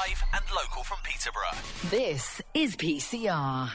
[0.00, 1.58] live and local from Peterborough.
[1.90, 3.70] This is PCR.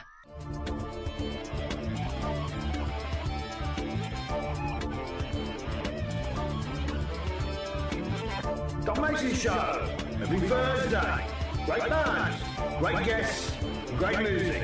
[8.84, 9.90] Doc Mason Show,
[10.22, 11.28] every Thursday.
[11.66, 12.44] Great bands,
[12.80, 13.52] great guests,
[13.98, 14.64] great music.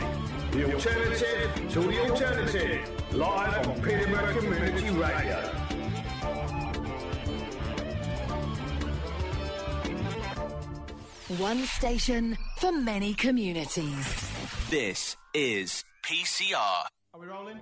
[0.52, 5.63] The alternative to the alternative, live on Peterborough Community Radio.
[11.40, 14.30] One station for many communities.
[14.70, 16.86] This is PCR.
[17.14, 17.60] Are we rolling?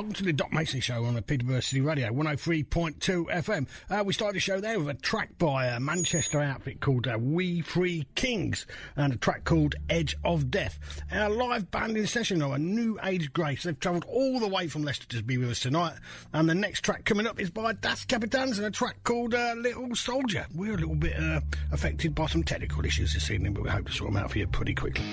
[0.00, 3.66] Welcome to the Doc Mason Show on the Peterborough City Radio, 103.2 FM.
[3.90, 7.18] Uh, we started the show there with a track by a Manchester outfit called uh,
[7.20, 8.64] We Three Kings
[8.96, 11.02] and a track called Edge of Death.
[11.12, 13.64] Our live band in session are a New Age Grace.
[13.64, 15.98] They've travelled all the way from Leicester to be with us tonight.
[16.32, 19.52] And the next track coming up is by Das Kapitans and a track called uh,
[19.58, 20.46] Little Soldier.
[20.54, 23.84] We're a little bit uh, affected by some technical issues this evening, but we hope
[23.84, 25.04] to sort them out for you pretty quickly.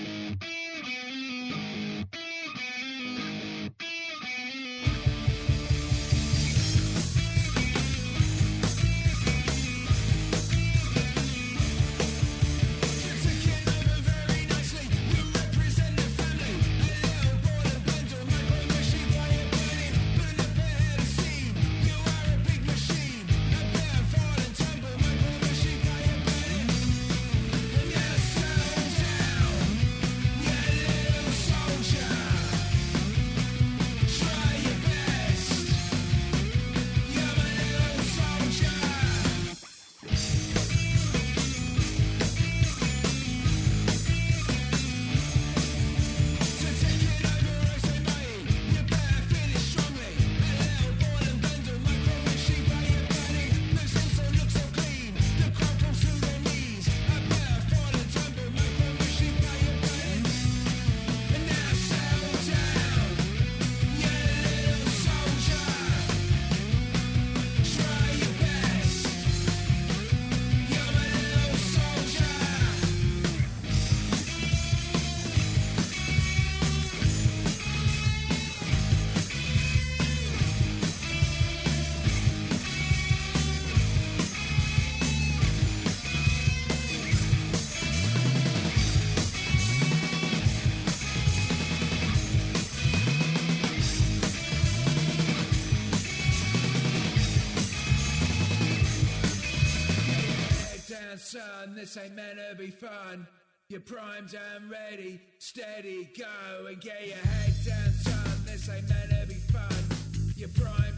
[103.77, 108.41] You're primed and ready, steady, go and get your head down, son.
[108.43, 110.33] This ain't meant to be fun.
[110.35, 110.96] You're primed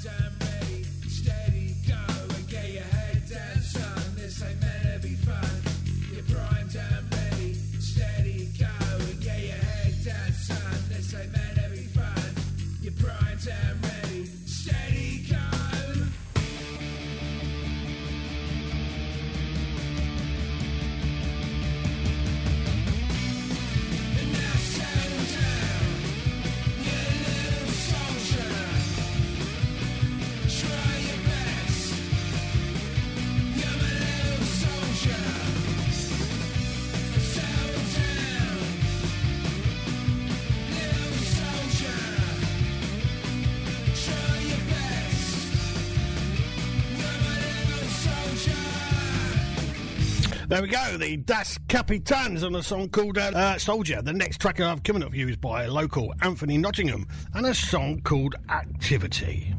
[50.50, 54.02] There we go, the Das Kapitans on a song called uh, uh, Soldier.
[54.02, 57.06] The next track I've coming up for you is by local Anthony Nottingham
[57.36, 59.54] and a song called Activity.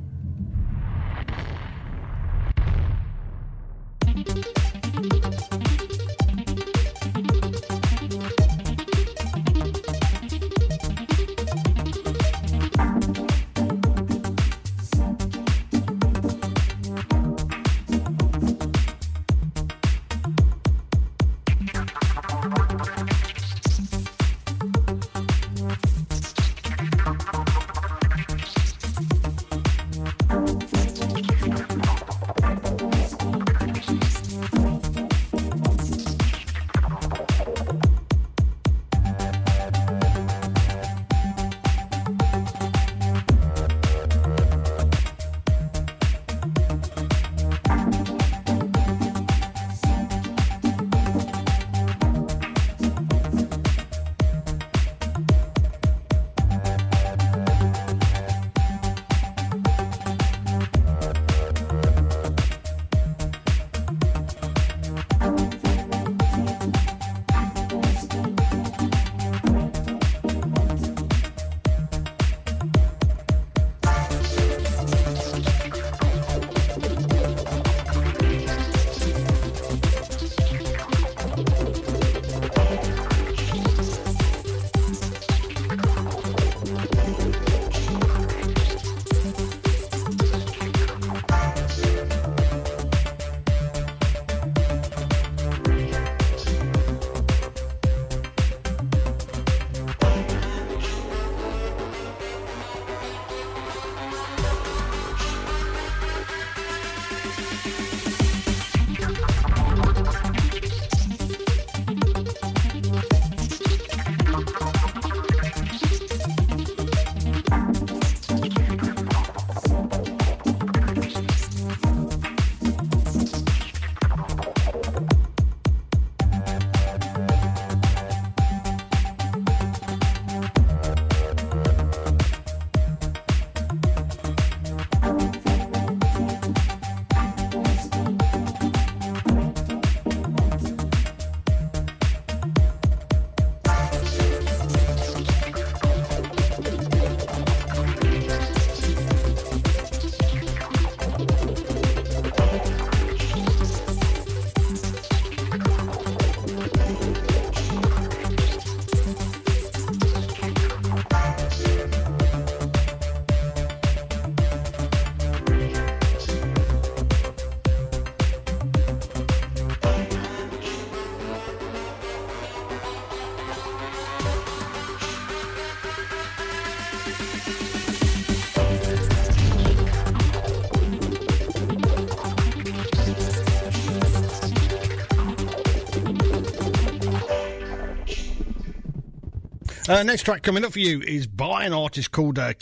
[189.91, 192.53] Uh, next track coming up for you is by an artist called uh,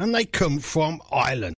[0.00, 1.55] and they come from Ireland.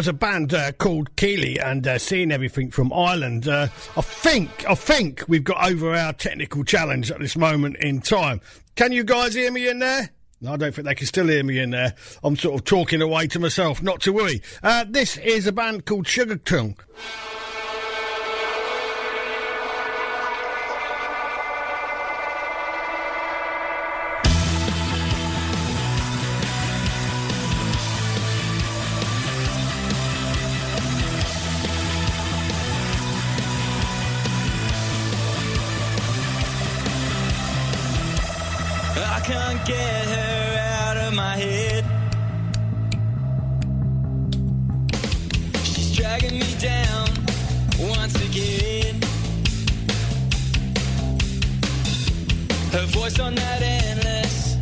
[0.00, 3.46] Was a band uh, called Keely and uh, seeing everything from Ireland.
[3.46, 8.00] Uh, I think, I think we've got over our technical challenge at this moment in
[8.00, 8.40] time.
[8.76, 10.08] Can you guys hear me in there?
[10.40, 11.94] No, I don't think they can still hear me in there.
[12.24, 13.82] I'm sort of talking away to myself.
[13.82, 14.40] Not to worry.
[14.62, 16.78] Uh, this is a band called Sugar Tongue.
[39.70, 41.84] Get her out of my head.
[45.62, 47.08] She's dragging me down
[47.78, 48.96] once again.
[52.72, 54.56] Her voice on that endless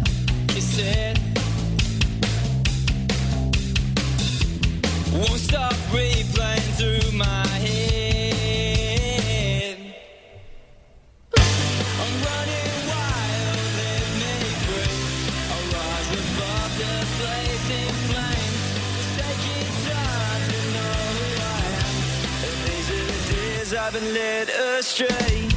[0.48, 1.18] cassette
[5.12, 7.47] won't stop replaying through my
[23.88, 25.48] I've been led astray.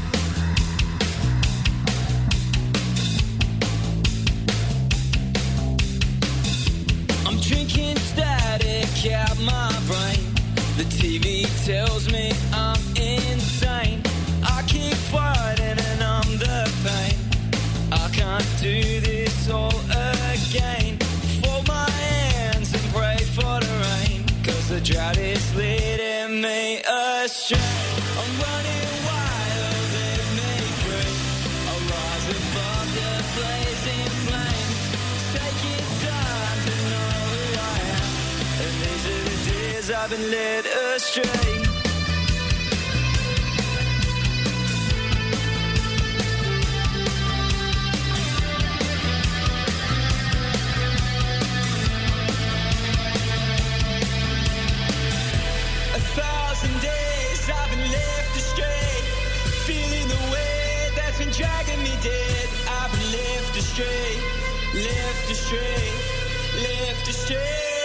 [7.25, 10.33] I'm drinking static out my brain.
[10.77, 14.01] The TV tells me I'm insane.
[14.45, 17.17] I keep fighting and I'm the pain.
[17.91, 19.75] I can't do this all
[20.31, 20.97] again.
[21.43, 24.25] Fold my hands and pray for the rain.
[24.41, 28.00] Cause the drought is leading me astray.
[40.03, 41.60] I've been led astray.
[63.81, 64.15] Left astray,
[64.73, 65.91] left astray,
[66.61, 67.71] left astray.
[67.75, 67.80] I'm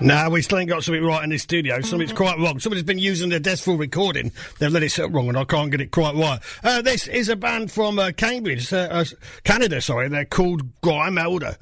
[0.00, 1.80] No, we still ain't got something right in this studio.
[1.80, 2.58] Something's quite wrong.
[2.58, 4.32] Somebody's been using their desk for recording.
[4.58, 6.40] They've let it set wrong, and I can't get it quite right.
[6.64, 9.04] Uh, this is a band from uh, Cambridge, uh, uh,
[9.44, 9.80] Canada.
[9.80, 11.56] Sorry, they're called Grimelda.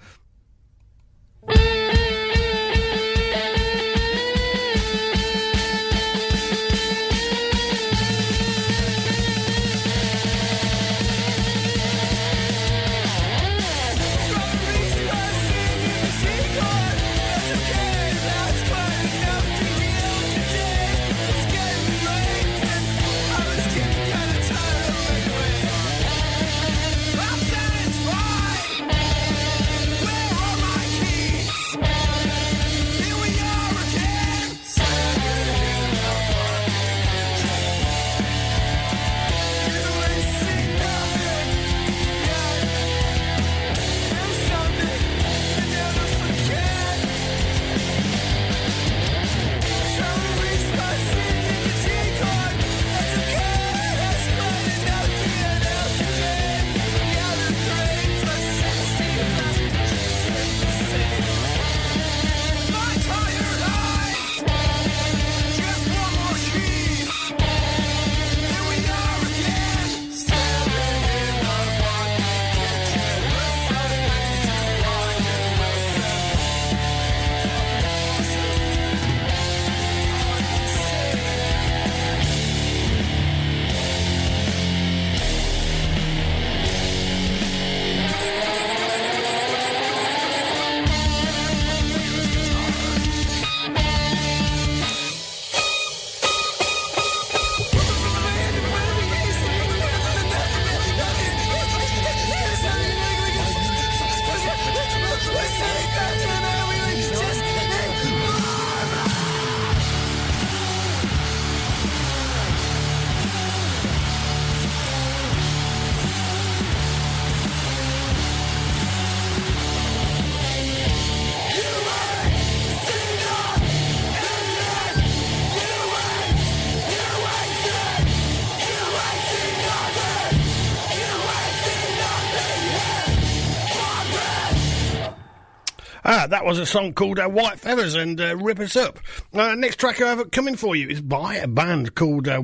[136.29, 138.99] That was a song called uh, White Feathers and uh, Rip Us Up.
[139.33, 142.29] Uh, next track I have coming for you is by a band called.
[142.29, 142.43] Uh,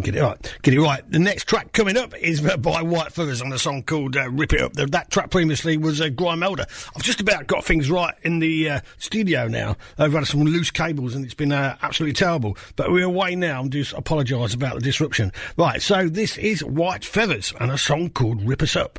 [0.00, 0.58] Get it right.
[0.62, 1.02] Get it right.
[1.10, 4.54] The next track coming up is by White Feathers on a song called uh, Rip
[4.54, 4.72] It Up.
[4.72, 6.66] The, that track previously was uh, Grimelda.
[6.96, 9.76] I've just about got things right in the uh, studio now.
[9.98, 12.56] I've had some loose cables and it's been uh, absolutely terrible.
[12.76, 15.30] But we're away now and just apologise about the disruption.
[15.58, 18.98] Right, so this is White Feathers and a song called Rip Us Up.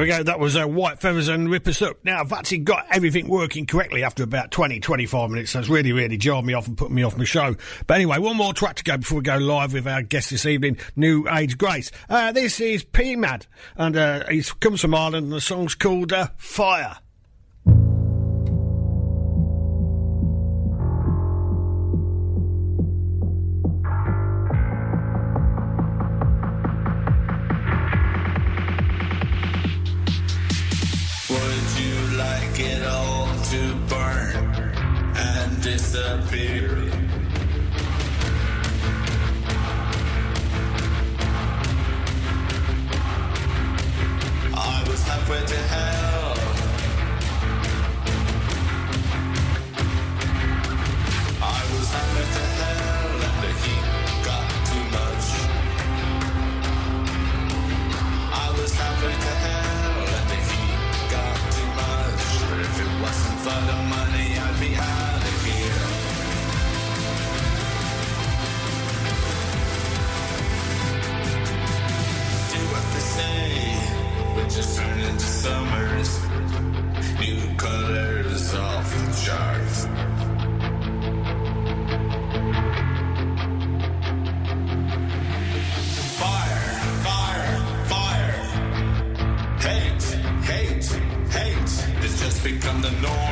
[0.00, 0.22] There we go.
[0.22, 1.98] That was uh, White Feathers and Rip Us Up.
[2.04, 5.50] Now, I've actually got everything working correctly after about 20, 25 minutes.
[5.50, 7.54] So it's really, really jarred me off and put me off my show.
[7.86, 10.46] But anyway, one more track to go before we go live with our guest this
[10.46, 11.90] evening, New Age Grace.
[12.08, 13.44] Uh, this is pMad,
[13.76, 16.96] and uh, he comes from Ireland, and the song's called uh, Fire.
[92.90, 93.29] The norm.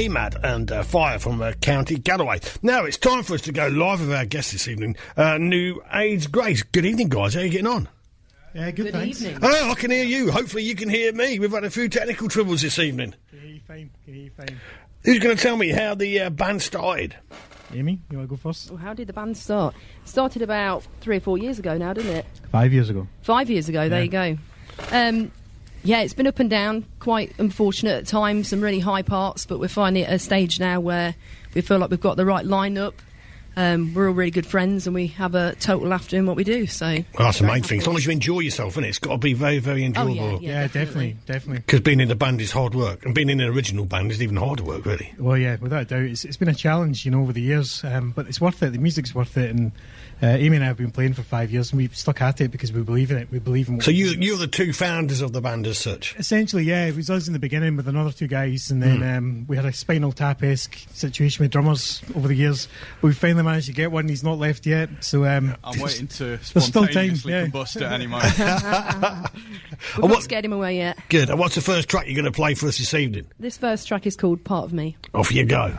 [0.00, 2.38] PMAD and uh, Fire from uh, County Galloway.
[2.60, 5.80] Now it's time for us to go live with our guest this evening, uh, New
[5.94, 6.62] Age Grace.
[6.62, 7.32] Good evening, guys.
[7.32, 7.88] How are you getting on?
[8.54, 9.22] Yeah, good, Good thanks.
[9.22, 9.38] evening.
[9.42, 10.30] Oh, I can hear you.
[10.30, 11.38] Hopefully, you can hear me.
[11.38, 13.14] We've had a few technical troubles this evening.
[13.30, 13.90] Can hear you fine.
[14.04, 14.60] Can hear you fine.
[15.04, 17.16] Who's going to tell me how the uh, band started?
[17.72, 18.68] Amy, you want to go first?
[18.70, 19.74] Well, how did the band start?
[20.04, 22.26] Started about three or four years ago now, didn't it?
[22.52, 23.08] Five years ago.
[23.22, 24.04] Five years ago, there Yeah.
[24.04, 24.38] you go.
[24.92, 25.32] Um,
[25.86, 29.58] yeah, it's been up and down, quite unfortunate at times, some really high parts, but
[29.60, 31.14] we're finally at a stage now where
[31.54, 32.94] we feel like we've got the right lineup.
[33.58, 36.44] Um, we're all really good friends and we have a total laugh doing what we
[36.44, 36.66] do.
[36.66, 37.80] So Well, that's the main thing.
[37.80, 40.14] As long as you enjoy yourself, and It's got to be very, very Oh, enjoyable.
[40.14, 41.60] yeah, Yeah, yeah, definitely, definitely.
[41.60, 44.20] Because being in the band is hard work, and being in an original band is
[44.22, 45.14] even harder work, really.
[45.18, 47.82] Well, yeah, without a doubt, it's, it's been a challenge, you know, over the years,
[47.84, 48.72] um, but it's worth it.
[48.74, 49.72] The music's worth it, and
[50.22, 52.50] uh, Amy and I have been playing for five years, and we've stuck at it
[52.50, 53.28] because we believe in it.
[53.30, 53.76] We believe in.
[53.76, 56.16] What So you, you're the two founders of the band as such.
[56.16, 59.44] Essentially, yeah, it was us in the beginning with another two guys, and then um,
[59.46, 62.66] we had a Spinal Tap esque situation with drummers over the years.
[63.00, 64.08] But we finally managed to get one.
[64.08, 67.46] He's not left yet, so um, I'm waiting to There's still time, spontaneously yeah.
[67.46, 68.38] combust at any moment.
[69.98, 70.98] we've not scared him away yet.
[71.08, 71.28] Good.
[71.28, 73.26] And what's the first track you're going to play for us this evening?
[73.38, 74.96] This first track is called Part of Me.
[75.14, 75.76] Off you go.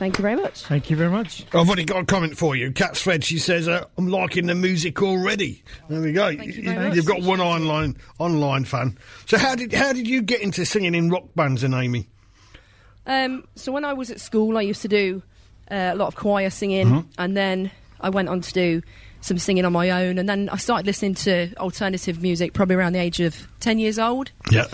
[0.00, 0.64] Thank you very much.
[0.64, 1.44] Thank you very much.
[1.48, 2.72] I've already got a comment for you.
[2.72, 5.62] Cat's Fred, she says, uh, I'm liking the music already.
[5.90, 6.34] There we go.
[6.34, 6.96] Thank you very much.
[6.96, 8.96] have got one online online fan.
[9.26, 12.08] So how did how did you get into singing in rock bands then, Amy?
[13.06, 15.22] Um, so when I was at school, I used to do
[15.70, 17.08] uh, a lot of choir singing, Mm-hmm.
[17.18, 18.82] and then I went on to do
[19.20, 22.94] some singing on my own, and then I started listening to alternative music probably around
[22.94, 24.32] the age of ten years old.
[24.50, 24.64] Yeah.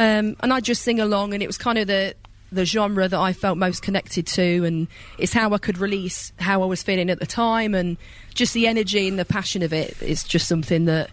[0.00, 2.16] um, and I just sing along, and it was kind of the
[2.54, 4.86] the genre that I felt most connected to, and
[5.18, 7.96] it's how I could release how I was feeling at the time, and
[8.34, 11.10] just the energy and the passion of it is just something that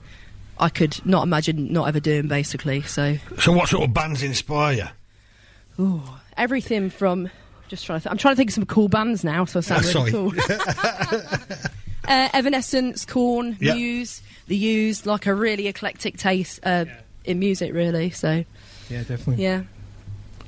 [0.59, 2.81] I could not imagine not ever doing, basically.
[2.83, 5.83] So So what sort of bands inspire you?
[5.83, 6.03] ooh,
[6.37, 7.29] everything from
[7.67, 9.61] just trying to, th- I'm trying to think of some cool bands now, so I
[9.61, 10.11] sound Ah, really sorry.
[10.11, 10.33] cool.
[12.07, 13.73] uh, Evanescence, Korn, Yeah.
[13.75, 16.85] Muse, The Used, like a really eclectic taste uh,
[17.25, 18.09] in music, really.
[18.09, 18.43] So
[18.89, 19.43] Yeah, definitely.
[19.43, 19.63] yeah.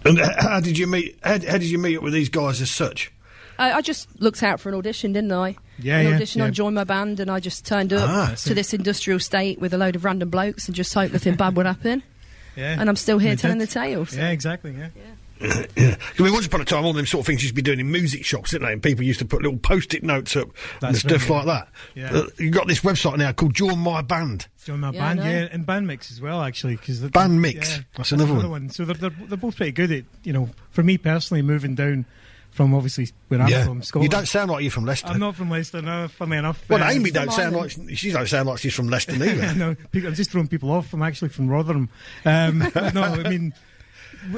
[0.06, 1.18] And how did you meet?
[1.24, 3.12] How, how did you meet up with these guys as such?
[3.60, 5.56] I, I just looked out for an audition, didn't I?
[5.80, 6.46] Yeah, an yeah, audition yeah.
[6.46, 9.74] on Join My Band, and I just turned up Ah, to this industrial state with
[9.74, 12.04] a load of random blokes and just hoped nothing bad would happen.
[12.56, 12.80] Yeah.
[12.80, 13.68] And I'm still here telling did.
[13.68, 14.06] the tale.
[14.06, 14.74] so- Yeah, exactly.
[14.74, 14.90] Yeah.
[14.96, 15.02] Yeah.
[15.78, 17.80] I mean, once upon a time, all them sort of things used to be doing
[17.80, 18.74] in music shops, didn't they?
[18.74, 20.50] And people used to put little post-it notes up
[20.82, 21.68] and stuff right, like that.
[21.96, 22.12] yeah.
[22.20, 24.48] Uh, you got this website now called Join My Band.
[24.64, 26.78] Join my Yeah, band, yeah, and band mix as well, actually.
[26.78, 28.70] Cause the, Band mix, yeah, that's another one.
[28.70, 32.06] So they're, they're, they're both pretty good at, you know, for me personally, moving down
[32.52, 33.66] from obviously where I'm yeah.
[33.66, 34.04] from, Scotland.
[34.12, 35.08] You don't sound like you're from Leicester.
[35.08, 36.64] I'm not from Leicester, no, funnily enough.
[36.70, 37.98] well, Uh, Amy don't sound like Ireland.
[37.98, 39.56] she don't sound like she's from Leicester either.
[39.56, 40.94] no, I'm just throwing people off.
[40.94, 41.90] I'm actually from Rotherham.
[42.24, 42.60] Um,
[42.94, 43.54] no, I mean, w-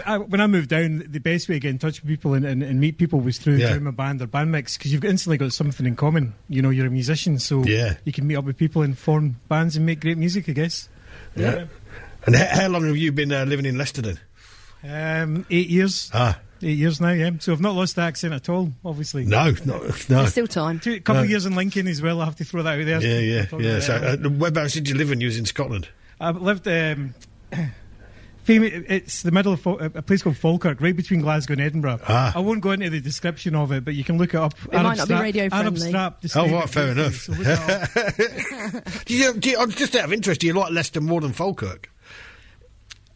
[0.05, 2.45] I, when I moved down, the best way to get in touch with people and,
[2.45, 3.69] and, and meet people was through Yeah.
[3.71, 6.33] doing my band or band mix because you've instantly got something in common.
[6.49, 7.95] You know, you're a musician, so Yeah.
[8.03, 10.49] you can meet up with people and form bands and make great music.
[10.49, 10.89] I guess.
[11.35, 11.65] Yeah.
[12.25, 14.19] And h- how long have you been uh, living in Leicester then?
[14.83, 16.09] Um, eight years.
[16.13, 17.31] Ah, Eight years now, yeah.
[17.39, 19.25] So I've not lost the accent at all, obviously.
[19.25, 19.87] no, no, no.
[20.07, 20.79] There's still time.
[20.79, 22.21] Two, a couple of years in Lincoln as well.
[22.21, 23.01] I have to throw that out there.
[23.01, 23.79] Yeah, yeah, Talk yeah.
[23.81, 25.89] So, uh, whereabouts did you live when you was in Scotland?
[26.19, 26.65] I lived.
[26.67, 27.13] Um,
[27.51, 27.73] fam-
[28.47, 31.99] it's the middle of a place called Falkirk, right between Glasgow and Edinburgh.
[32.07, 32.33] Ah.
[32.35, 34.53] I won't go into the description of it, but you can look it up.
[34.71, 35.55] It might not be radio friendly.
[35.65, 35.89] Arab friendly.
[35.89, 37.13] Strap, Oh, describe right, fair enough.
[37.15, 38.83] so look it up.
[39.05, 40.41] Do you, do you, I'm just out of interest.
[40.41, 41.89] Do you like Leicester more than Falkirk?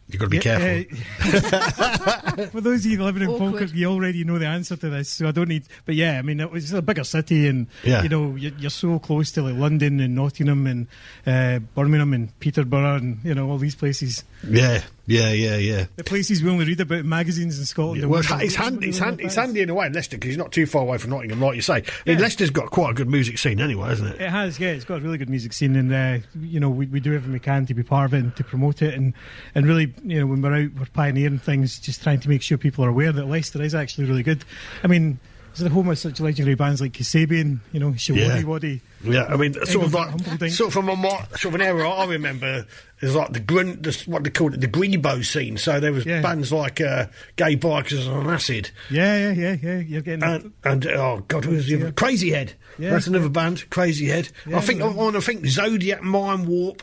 [0.08, 2.42] You've got to be Yeah, careful.
[2.42, 3.50] uh, for those of you living in Awkward.
[3.52, 5.62] Falkirk, you already know the answer to this, so I don't need.
[5.86, 8.02] But yeah, I mean, it was a bigger city, and Yeah.
[8.02, 10.88] you know, you're, you're so close to like London and Nottingham and
[11.26, 14.24] uh, Birmingham and Peterborough, and you know all these places.
[14.48, 15.86] yeah, yeah, yeah, yeah.
[15.96, 18.08] The places we only read about magazines in Scotland.
[18.08, 20.34] Well, and it's, it's, handy, it's, handy, it's handy in a way, in Leicester, because
[20.34, 21.82] you're not too far away from Nottingham, like you say.
[22.06, 24.20] I mean, Leicester's got quite a good music scene anyway, hasn't it?
[24.20, 24.68] It has, yeah.
[24.68, 27.32] It's got a really good music scene, and uh, you know we, we do everything
[27.32, 29.12] we can to be part of it and to promote it, and
[29.54, 32.56] and really, you know, when we're out, we're pioneering things, just trying to make sure
[32.56, 34.44] people are aware that Leicester is actually really good.
[34.84, 35.18] I mean,
[35.50, 38.44] it's the home of such legendary bands like Kasabian, you know, Shawadi Yeah.
[38.44, 38.82] Wadi.
[39.02, 40.96] Yeah, I mean, sort of like, sort of from a
[41.36, 42.66] sort of an era I remember
[43.00, 45.56] is like the grun, the, what they called it, the Grebo scene.
[45.56, 46.20] So there was Yeah.
[46.22, 49.78] bands like uh, Gay Bikers on Acid, Yeah, yeah, yeah, yeah.
[49.78, 51.92] You're getting and, and oh god, who was the other?
[51.92, 52.54] Crazy Head.
[52.78, 52.90] Yeah.
[52.90, 54.28] That's another band, Crazy Head.
[54.46, 54.86] Yeah, I think yeah.
[54.88, 56.82] I, I think Zodiac Mind Warp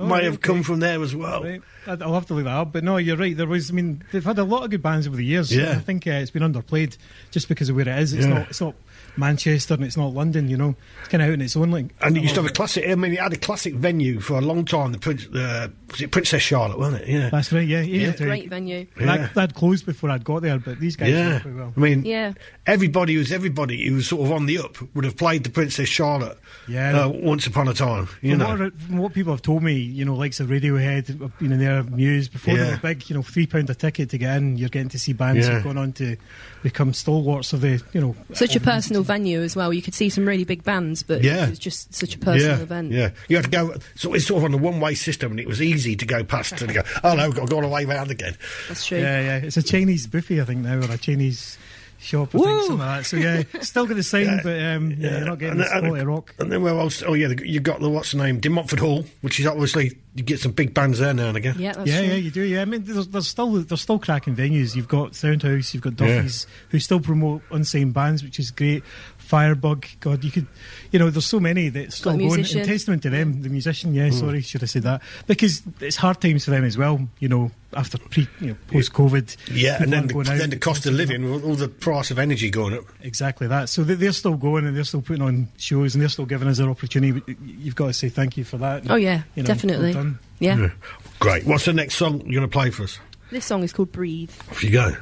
[0.00, 0.40] Oh, may have okay.
[0.40, 1.42] come from there as well.
[1.44, 1.60] Right.
[1.86, 2.72] I'll have to look that up.
[2.72, 3.36] But no, you're right.
[3.36, 5.54] There was, I mean, they've had a lot of good bands over the years.
[5.54, 5.72] Yeah.
[5.72, 6.96] I think uh, it's been underplayed
[7.30, 8.14] just because of where it is.
[8.14, 8.32] It's Yeah.
[8.32, 8.48] not.
[8.48, 8.74] It's not
[9.16, 10.48] Manchester and it's not London.
[10.48, 11.86] You know, it's kind of out in its own like.
[12.00, 12.88] And it used to have a classic.
[12.88, 14.92] I mean, it had a classic venue for a long time.
[14.92, 17.08] The Prince, uh, was it Princess Charlotte, wasn't it?
[17.08, 17.66] Yeah, That's right.
[17.66, 18.12] Yeah, yeah.
[18.16, 18.86] Great venue.
[18.98, 19.06] Yeah.
[19.16, 21.38] That, that closed before I'd got there, but these guys yeah.
[21.40, 21.72] pretty well.
[21.76, 22.32] I mean, Yeah.
[22.66, 25.88] everybody who's everybody who was sort of on the up would have played the Princess
[25.88, 26.38] Charlotte.
[26.68, 27.04] Yeah.
[27.04, 28.08] uh, once upon a time.
[28.22, 31.06] You From know, what, from what people have told me, you know, likes of Radiohead,
[31.20, 32.70] have been in their Muse before they Yeah.
[32.72, 33.08] were big.
[33.10, 34.56] You know, three pound a ticket to get in.
[34.56, 35.54] You're getting to see bands Yeah.
[35.54, 36.16] who've gone on to
[36.64, 39.72] become stalwarts of the, you know, Such a of the- personal venue as well.
[39.72, 41.44] You could see some really big bands, but Yeah.
[41.46, 42.90] it was just such a personal yeah, event.
[42.90, 43.76] Yeah, you had to go.
[43.94, 46.60] So it's sort of on a one-way system, and it was easy to go past
[46.62, 46.82] and go.
[47.04, 48.34] Oh no, I've got to go all the way round again.
[48.66, 48.98] That's true.
[48.98, 49.36] Yeah, yeah.
[49.36, 51.58] It's a Chinese buffet, I think now, or a Chinese
[52.04, 53.06] shop, I think, something like that.
[53.06, 54.40] So yeah, still got the sign, Yeah.
[54.42, 56.34] but um, yeah, you're not getting And the then- quality rock.
[56.38, 57.02] And then where else?
[57.06, 58.40] Oh yeah, the- you got the what's the name?
[58.40, 61.56] De Hall, which is obviously you get some big bands there now and again.
[61.58, 62.08] Yeah, that's yeah, true.
[62.08, 62.42] yeah, you do.
[62.42, 64.76] Yeah, I mean, there's, there's still there's still cracking venues.
[64.76, 66.16] You've got Soundhouse, you've got Yeah.
[66.22, 68.84] Duffy's, who still promote unsigned bands, which is great.
[69.24, 69.86] Firebug.
[70.00, 70.46] God, you could,
[70.92, 72.40] you know, there's so many that's still going.
[72.40, 73.94] And testament to them, the musician.
[73.94, 74.12] Yeah, mm.
[74.12, 75.02] sorry, should I say that?
[75.26, 77.08] Because it's hard times for them as well.
[77.18, 79.36] You know, after pre, you know, post COVID.
[79.50, 82.74] Yeah, and then the, then the cost of living, all the price of energy going
[82.74, 82.84] up.
[83.02, 83.68] Exactly that.
[83.68, 86.58] So they're still going and they're still putting on shows and they're still giving us
[86.58, 87.36] their opportunity.
[87.44, 88.90] You've got to say thank you for that.
[88.90, 89.94] Oh yeah, you know, definitely.
[89.94, 90.58] Well yeah.
[90.58, 90.70] yeah.
[91.18, 91.46] Great.
[91.46, 92.98] What's the next song you're going to play for us?
[93.30, 94.30] This song is called Breathe.
[94.50, 94.96] Off you go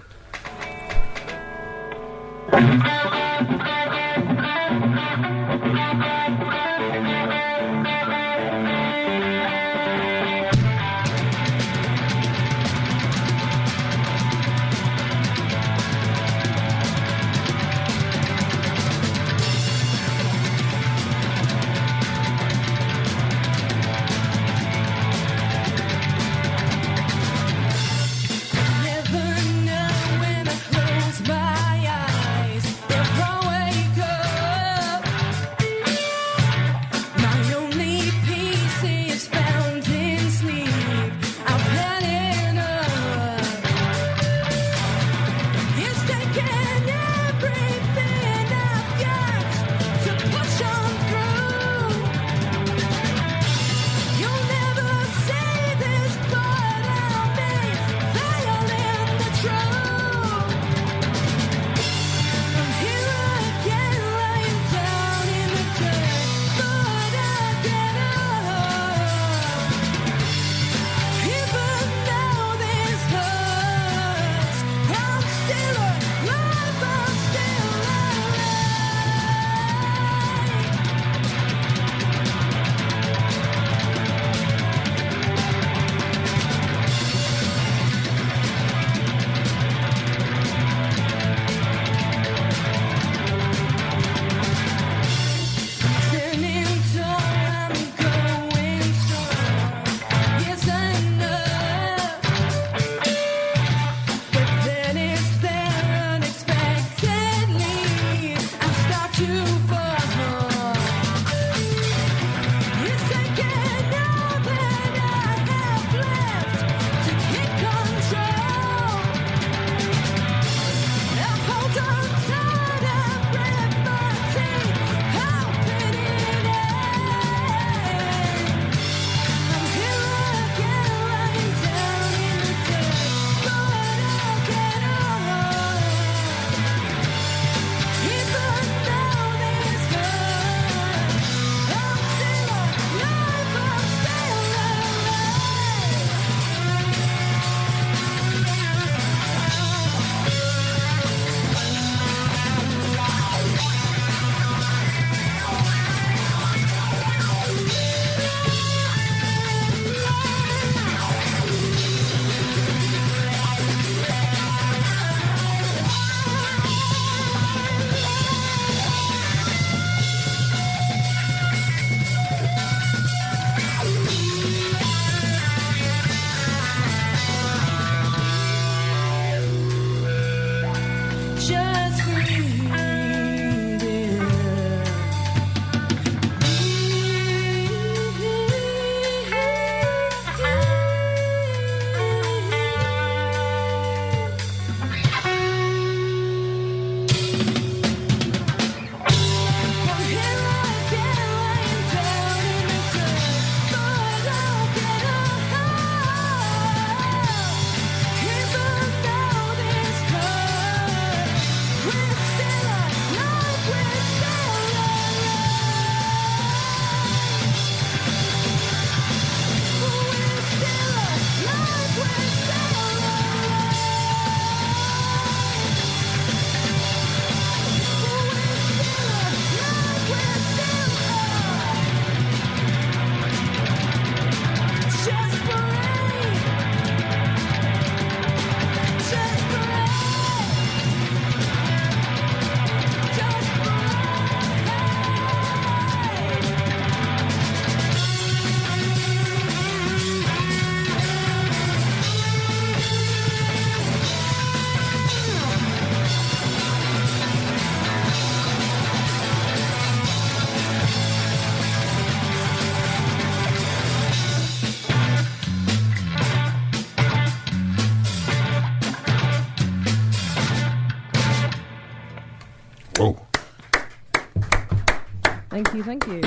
[275.93, 276.23] Thank you.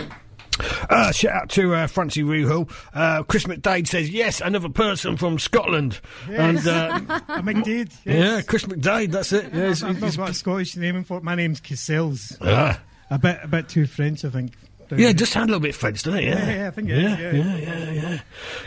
[0.91, 2.71] Uh, shout out to uh, Francie Ruhul.
[2.93, 5.99] Uh, Chris McDade says, yes, another person from Scotland.
[6.29, 6.67] Yes.
[6.67, 6.99] And, uh,
[7.41, 8.05] McDade, yes.
[8.05, 9.51] Yeah, Chris McDade, that's it.
[9.51, 11.19] Yeah, I've, I've not got a Scottish name for.
[11.21, 12.37] My name's Cassells.
[12.41, 12.79] Ah.
[13.09, 14.53] A, bit, a bit too French, I think.
[14.91, 16.23] Yeah, it does sound a little bit French, doesn't it?
[16.25, 17.31] Yeah, Yeah, yeah, I think it yeah, is, yeah.
[17.43, 18.19] yeah, yeah, yeah.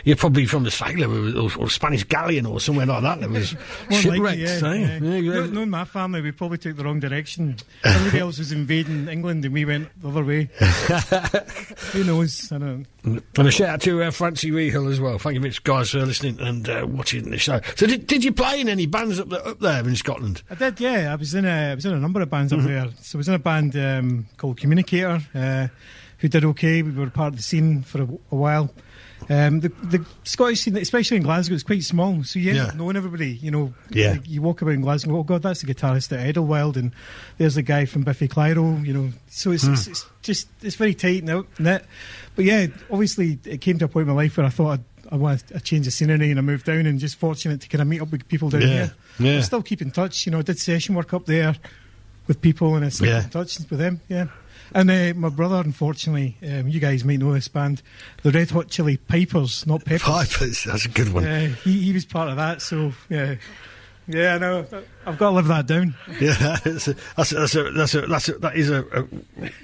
[0.03, 3.21] You're probably from the sailor or, or, or Spanish galleon or somewhere like that.
[3.21, 3.49] That was
[3.91, 4.19] shipwrecked.
[4.19, 4.73] likely, yeah, eh?
[4.75, 4.99] yeah.
[5.01, 7.57] Yeah, you No- Knowing my family, we probably took the wrong direction.
[7.83, 10.49] Everybody else was invading England, and we went the other way.
[11.91, 12.51] Who knows?
[12.51, 12.85] I don't.
[13.03, 15.17] And a shout out to uh, Francie Rehill as well.
[15.17, 17.61] Thank you very much, guys, for listening and uh, watching the show.
[17.75, 20.43] So, did, did you play in any bands up there, up there in Scotland?
[20.49, 21.11] I did, yeah.
[21.11, 22.61] I was in a, I was in a number of bands Mm-hmm.
[22.61, 22.89] up there.
[23.01, 25.67] So I was in a band um, called Communicator, uh,
[26.17, 26.81] who did okay.
[26.81, 28.69] We were part of the scene for a, a while.
[29.29, 32.23] Um, the, the Scottish scene, especially in Glasgow, is quite small.
[32.23, 32.71] So you Yeah.
[32.75, 33.31] knowing everybody.
[33.31, 34.11] You know, Yeah.
[34.13, 35.17] like, you walk about in Glasgow.
[35.17, 36.91] Oh God, that's the guitarist at Idlewild, and
[37.37, 38.83] there's the guy from Biffy Clyro.
[38.85, 39.73] You know, so it's, Hmm.
[39.73, 41.85] it's, it's just it's very tight knit.
[42.39, 44.83] But yeah, obviously it came to a point in my life where I thought I'd,
[45.11, 47.81] I want a change of scenery, and I moved down, and just fortunate to kind
[47.81, 48.91] of meet up with people down Yeah, here.
[49.19, 49.37] yeah.
[49.39, 50.25] I still keep in touch.
[50.25, 51.53] You know, I did session work up there
[52.27, 53.17] with people, and I still Yeah.
[53.17, 53.99] keep in touch with them.
[54.07, 54.27] Yeah.
[54.73, 57.81] And uh, my brother, unfortunately, um, you guys might know this band,
[58.23, 60.03] the Red Hot Chili Pipers, not Peppers.
[60.03, 61.25] Pipers, that's a good one.
[61.25, 63.35] Uh, he, he was part of that, so yeah.
[64.11, 64.65] Yeah, I know.
[65.05, 65.93] I've got to live that down.
[66.19, 69.03] Yeah, that's a, that's a, that's a, that's a, that's a, a,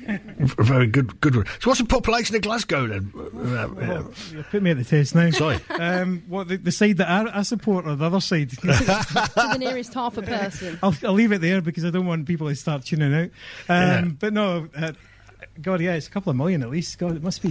[0.07, 0.19] a,
[0.59, 1.45] a very good good one.
[1.59, 3.11] So, what's the population of Glasgow then?
[3.15, 5.29] Uh, uh, You put me at the test now.
[5.31, 5.59] Sorry.
[5.71, 8.49] Um, what the, the side that I, I support or the other side?
[8.51, 10.77] to the nearest half a person.
[10.83, 13.23] I'll, I'll leave it there because I don't want people to start tuning out.
[13.23, 13.31] Um,
[13.67, 14.05] Yeah.
[14.19, 14.91] But no, uh,
[15.61, 16.97] God, yeah, it's a couple of million at least.
[16.99, 17.49] God, it must be.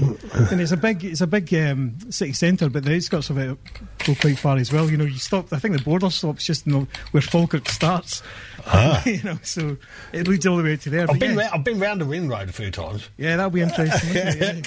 [0.51, 3.57] and it's a big, it's a big um, city centre, but the outskirts of it
[4.05, 4.91] go quite far as well.
[4.91, 5.53] You know, you stop.
[5.53, 8.23] I think the border stops just in the, where Falkirk starts.
[9.07, 9.77] you know, so
[10.13, 11.07] it leads all the way to there.
[11.11, 13.09] I've been yeah, ra- I've been round the ring road a few times.
[13.17, 14.11] yeah, that'll be interesting.
[14.15, 14.61] Yeah.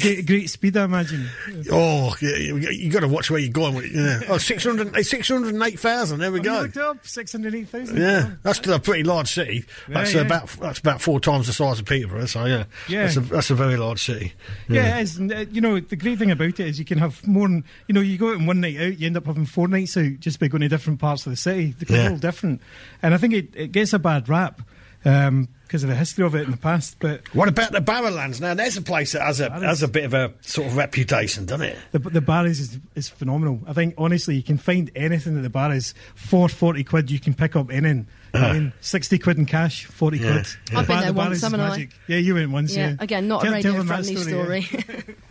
[0.00, 1.28] Great, great speed, I imagine.
[1.70, 3.74] Oh, yeah, you, you got to watch where you're going.
[3.74, 4.20] with it, Yeah.
[4.28, 6.60] Oh, 600, eh, 608,000, There we go.
[6.62, 7.96] looked up six hundred eight thousand.
[7.98, 9.64] Yeah, that's still a pretty large city.
[9.88, 12.26] That's about that's about four times the size of Peterborough.
[12.26, 13.02] So yeah, Yeah.
[13.04, 14.32] that's a, that's a very large city.
[14.68, 15.16] Yeah, it is.
[15.18, 17.48] And, uh, you know, the great thing about it is you can have more.
[17.48, 19.68] Than, you know, you go out on one night out, you end up having four
[19.68, 21.74] nights out just by going to different parts of the city.
[21.78, 22.60] They're all different,
[23.02, 24.60] and I think it, it gets a bad rap
[25.02, 26.96] because of the history of it in the past.
[26.98, 28.40] But What about the Barrowlands?
[28.40, 31.46] Now, there's a place that has a has a bit of a sort of reputation,
[31.46, 31.78] doesn't it?
[31.92, 33.60] the the Barras is, is phenomenal.
[33.66, 37.10] I think honestly, you can find anything at the Barras for forty quid.
[37.10, 38.08] You can pick up anything.
[38.34, 40.46] I mean, sixty quid in cash, forty Yeah, quid.
[40.72, 40.78] yeah.
[40.80, 41.88] I've been Bar- there the once, Barras is haven't I?
[42.08, 42.76] Yeah, you went once.
[42.76, 44.84] Yeah, Yeah, again, not Tell- a radio friendly story, story.
[44.88, 45.00] yeah.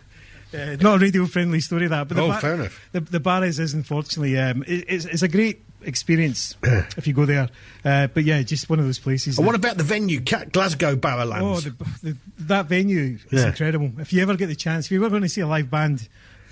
[0.52, 2.80] Uh, not a radio friendly story that, but the Oh, fair enough.
[2.90, 7.24] The, the Barras is unfortunately um, it, it's, it's a great experience if you go
[7.26, 7.48] there.
[7.84, 9.38] Uh, but yeah, just one of those places.
[9.38, 11.42] And that- what about the venue, Glasgow Barrowlands?
[11.42, 13.48] Oh, the, the, that venue is Yeah.
[13.48, 13.92] incredible.
[13.98, 16.08] If you ever get the chance, if you ever going to see a live band,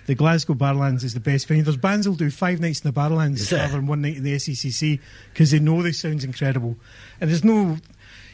[0.07, 1.63] the Glasgow Barrowlands is the best venue.
[1.63, 3.59] There's bands will do five nights in the there?
[3.59, 5.01] rather than one night in the SECC
[5.33, 6.77] because they know the sound's incredible.
[7.21, 7.77] And there's no,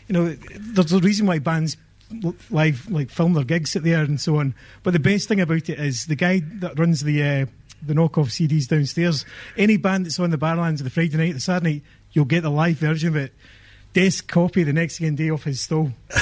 [0.07, 1.77] you know, there's a reason why bands
[2.51, 4.55] live like film their gigs at there and so on.
[4.85, 7.47] But the best thing about it is the guy that runs the uh,
[7.87, 9.25] the knockoff CDs downstairs.
[9.57, 11.83] Any band that's on the Barrowlands the Friday night, the Saturday night,
[12.13, 13.33] you'll get the live version of it.
[13.93, 15.93] Desk copy the next again day off his stall.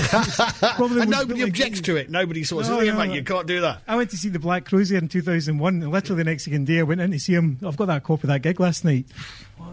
[0.63, 2.11] And nobody objects to it.
[2.11, 3.15] Nobody sort of No, says, "Yeah, no, mate, no.
[3.15, 6.23] you can't do that." I went to see the Black Cruiser in 2001, and literally
[6.23, 7.59] the next day I went in to see him.
[7.67, 9.07] I've got that copy of that gig last night.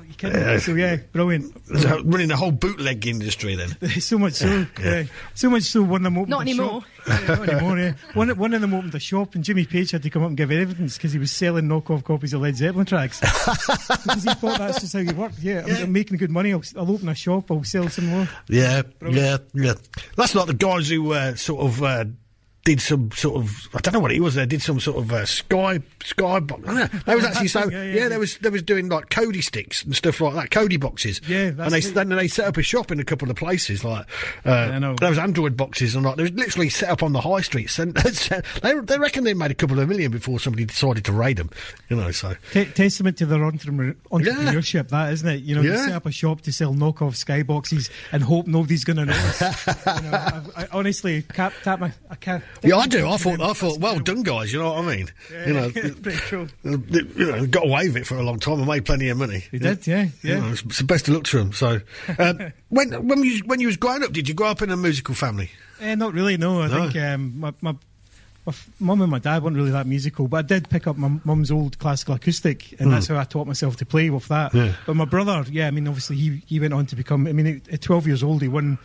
[0.10, 0.42] Well, you kidding?
[0.42, 0.60] Yeah.
[0.60, 1.66] So yeah, brilliant.
[1.68, 3.70] There's running the whole bootleg industry then.
[4.02, 5.04] so much so, yeah.
[5.36, 5.84] so much so.
[5.84, 6.82] One of them opened Not a anymore.
[6.82, 6.84] Shop.
[7.08, 7.80] Yeah, not anymore.
[7.80, 7.94] Yeah.
[8.14, 10.38] One, one of them opened a shop, and Jimmy Page had to come up and
[10.38, 13.20] give evidence because he was selling knockoff copies of Led Zeppelin tracks.
[13.20, 15.40] because he thought that's just how you worked.
[15.40, 16.54] Yeah, I'm, I'm making good money.
[16.54, 17.52] I'll, I'll open a shop.
[17.52, 18.28] I'll sell some more.
[18.48, 19.74] Yeah, yeah, yeah.
[20.16, 22.06] That's not the guys who uh, sort of uh,
[22.66, 24.36] did some sort of I don't know what it was.
[24.36, 26.62] They did some sort of uh, sky sky box.
[26.68, 27.00] I don't know.
[27.06, 28.08] They was actually so Yeah, yeah, yeah.
[28.10, 31.22] They was they was doing like Kodi sticks and stuff like that, Kodi boxes.
[31.28, 31.94] Yeah, and they it.
[31.94, 34.06] then they set up a shop in a couple of places like
[34.46, 34.96] uh, I know.
[34.96, 37.70] those Android boxes and like they was literally set up on the high street.
[37.70, 41.38] So they they reckon they made a couple of million before somebody decided to raid
[41.38, 41.50] them.
[41.90, 45.44] You know, so T- testament to their entrepreneur- entrepreneurship, that isn't it?
[45.44, 48.98] You know, you set up a shop to sell knockoff skyboxes and hope nobody's going
[48.98, 49.42] to notice.
[49.68, 51.92] you know, I, I honestly can't tap my.
[52.10, 52.44] I can't.
[52.64, 53.08] Yeah, I do.
[53.08, 54.52] I thought I thought well done, guys.
[54.54, 55.10] You know what I mean?
[55.48, 55.70] you know.
[55.72, 56.48] pretty cool.
[56.66, 59.18] Uh, you know, got away with it for a long time and made plenty of
[59.18, 59.44] money.
[59.52, 60.40] They did, yeah, You yeah.
[60.40, 61.54] know, it's, it's the best of luck to them.
[61.54, 61.82] So,
[62.18, 64.78] um, when when you when you was growing up, did you grow up in a
[64.78, 65.50] musical family?
[65.82, 66.38] Eh, not really.
[66.38, 66.84] No, I No.
[66.90, 67.54] think um, my.
[67.62, 67.76] my
[68.46, 71.20] my mum and my dad weren't really that musical, but I did pick up my
[71.24, 74.56] mum's old classical acoustic, and that's how I taught myself to play with that.
[74.56, 74.74] Yeah.
[74.88, 77.28] But my brother, yeah, I mean, obviously he he went on to become.
[77.28, 78.80] I mean, at 12 years old, he won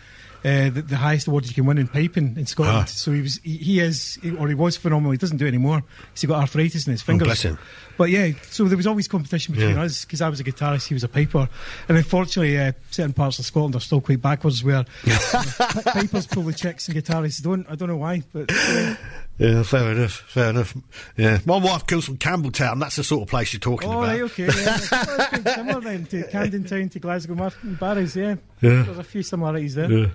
[0.45, 2.81] Uh, the, the highest award you can win in piping in Scotland.
[2.83, 2.85] Ah.
[2.85, 5.11] So he was, he, he is, or he was phenomenal.
[5.13, 5.83] He doesn't do it anymore.
[6.13, 7.25] He's got arthritis in his fingers.
[7.27, 7.59] Oh, bless him.
[7.97, 9.85] But yeah, so there was always competition between Yeah.
[9.85, 11.49] us because I was a guitarist, he was a piper,
[11.89, 16.43] and unfortunately, uh, certain parts of Scotland are still quite backwards where pi- pipers pull
[16.43, 17.67] the chicks and guitarists don't.
[17.71, 18.95] I don't know why, but uh,
[19.39, 20.13] Yeah, fair enough.
[20.13, 20.77] Fair enough.
[21.17, 22.79] Yeah, my wife comes from Campbeltown.
[22.79, 24.21] That's the sort of place you're talking oh, about.
[24.21, 24.51] Oh, okay, yeah.
[24.53, 28.15] That's quite similar then to Camden Town to Glasgow Mar- Barrows.
[28.15, 28.37] Yeah.
[28.61, 28.83] Yeah.
[28.83, 29.91] there's a few similarities there.
[29.91, 30.07] Yeah.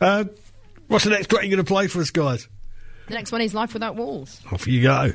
[0.00, 0.24] Uh,
[0.86, 2.48] what's the next track you're going to play for us, guys?
[3.08, 4.40] The next one is Life Without Walls.
[4.52, 5.12] Off you go.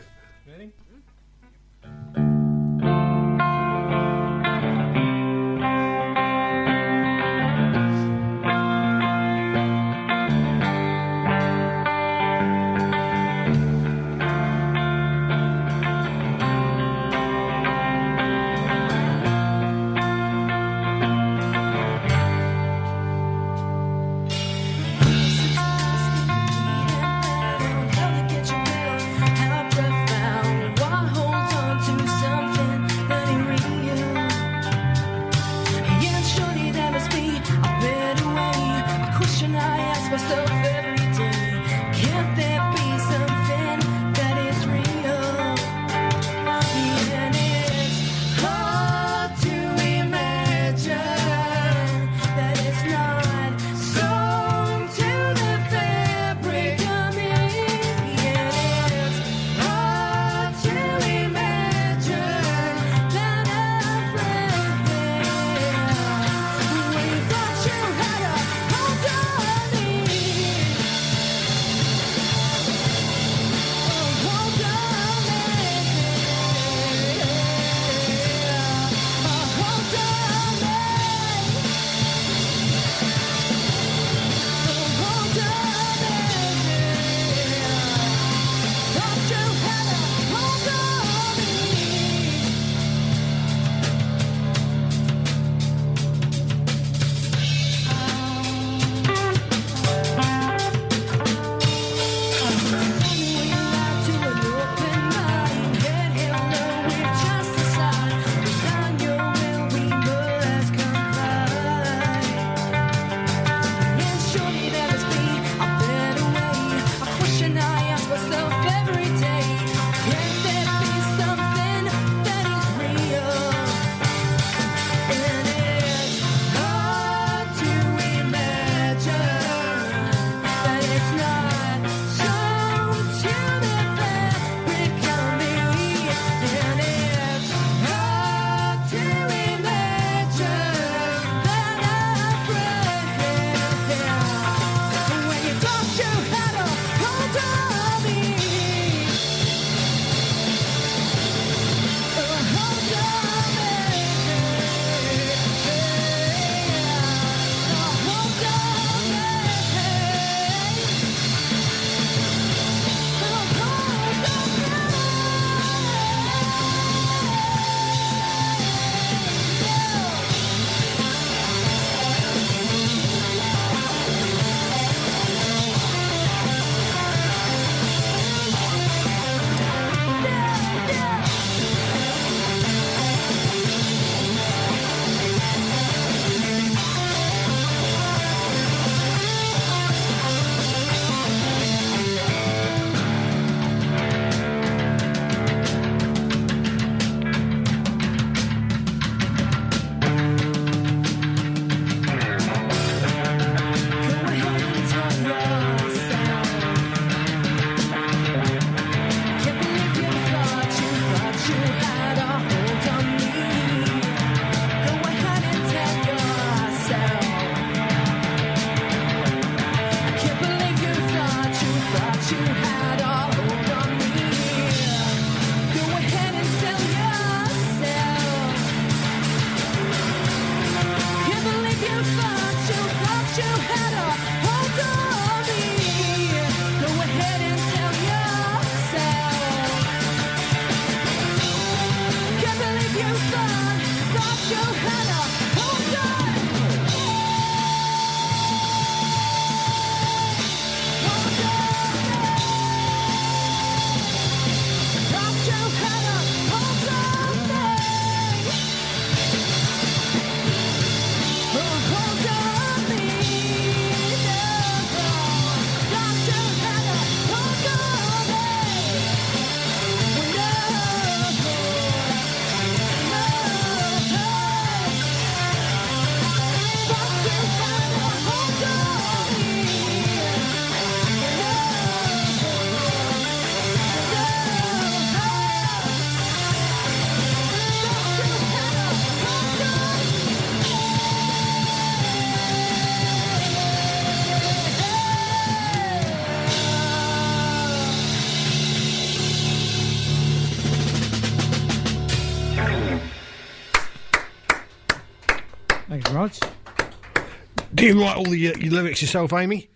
[307.84, 309.70] Do you write all the, uh, your lyrics yourself, Amy?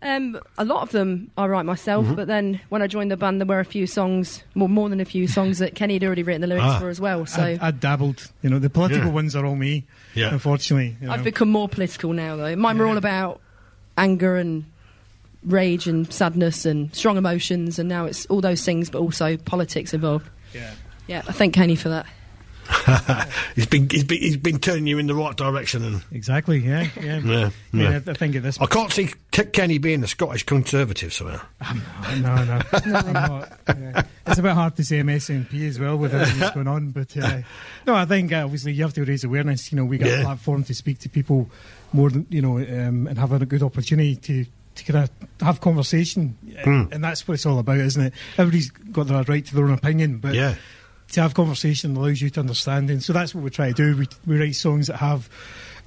[0.00, 2.14] Um, a lot of them I write myself, Mm-hmm.
[2.14, 5.00] but then when I joined the band, there were a few songs, more more than
[5.00, 6.78] a few songs that Kenny had already written the lyrics Ah.
[6.78, 7.26] for as well.
[7.26, 8.30] So I, I dabbled.
[8.42, 9.12] You know, the political Yeah.
[9.14, 9.84] ones are all me.
[10.14, 10.32] Yeah.
[10.32, 11.12] Unfortunately, you know.
[11.14, 12.54] I've become more political now, though.
[12.54, 13.40] Mine were all about
[13.96, 14.64] anger and
[15.42, 19.92] rage and sadness and strong emotions, and now it's all those things, but also politics
[19.92, 20.28] involved.
[20.54, 20.70] yeah.
[21.08, 22.06] Yeah, I thank Kenny for that.
[23.54, 26.58] he's been he's been he's been turning you in the right direction, and Exactly.
[26.58, 26.88] Yeah.
[27.00, 27.18] Yeah.
[27.20, 28.00] Yeah, I, yeah.
[28.06, 28.60] I, think at this.
[28.60, 31.40] I can't see Kenny being a Scottish Conservative somehow.
[32.20, 33.44] no, no, I'm.
[33.80, 34.02] Yeah.
[34.26, 37.16] It's a bit hard to say MSNP as well with everything that's going on, but
[37.16, 37.40] uh,
[37.86, 39.72] no, I think uh, obviously you have to raise awareness.
[39.72, 40.20] You know, we got Yeah.
[40.20, 41.50] a platform to speak to people
[41.92, 44.46] more than you know, um, and have a good opportunity to.
[44.74, 46.84] To kind of have conversation, Hmm.
[46.92, 48.12] and that's what it's all about, isn't it?
[48.36, 50.54] Everybody's got their right to their own opinion, but Yeah.
[51.12, 52.90] To have conversation allows you to understand.
[52.90, 53.96] And so that's what we try to do.
[53.96, 55.28] We, we write songs that have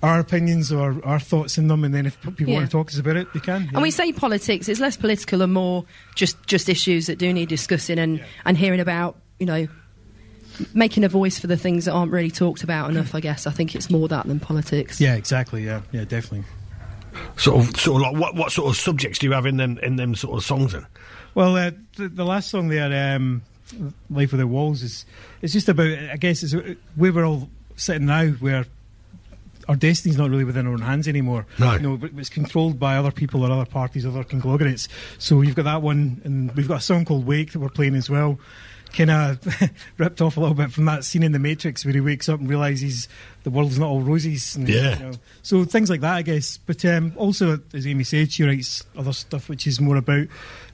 [0.03, 2.55] our opinions or our thoughts in them, and then if people Yeah.
[2.55, 3.69] want to talk to us about it, they can.
[3.73, 7.49] And we say politics; it's less political and more just just issues that do need
[7.49, 9.17] discussing and and hearing about.
[9.39, 9.67] You know,
[10.73, 13.15] making a voice for the things that aren't really talked about enough.
[13.15, 14.99] I guess I think it's more that than politics.
[15.01, 15.63] yeah, exactly.
[15.65, 16.43] Yeah, yeah, definitely.
[17.37, 19.77] Sort of, sort of like what what sort of subjects do you have in them
[19.83, 20.73] in them sort of songs?
[20.73, 20.85] Then
[21.35, 23.41] Well, uh, the, the last song there, um,
[24.09, 25.05] "Life Without Walls," is
[25.41, 25.87] it's just about.
[25.87, 26.53] I guess it's
[26.95, 28.65] where we're all sitting now, where
[29.67, 31.45] our destiny's not really within our own hands anymore.
[31.59, 31.73] No.
[31.73, 34.87] you know, it's controlled by other people or other parties, other conglomerates.
[35.19, 37.95] So you've got that one, and we've got a song called "Wake" that we're playing
[37.95, 38.39] as well.
[38.93, 39.39] Kind of
[39.97, 42.41] ripped off a little bit from that scene in The Matrix where he wakes up
[42.41, 43.07] and realizes
[43.43, 44.57] the world's not all roses.
[44.57, 44.97] And, Yeah.
[44.97, 45.11] you know,
[45.43, 46.57] so things like that, I guess.
[46.57, 50.27] But um, also, as Amy said, she writes other stuff which is more about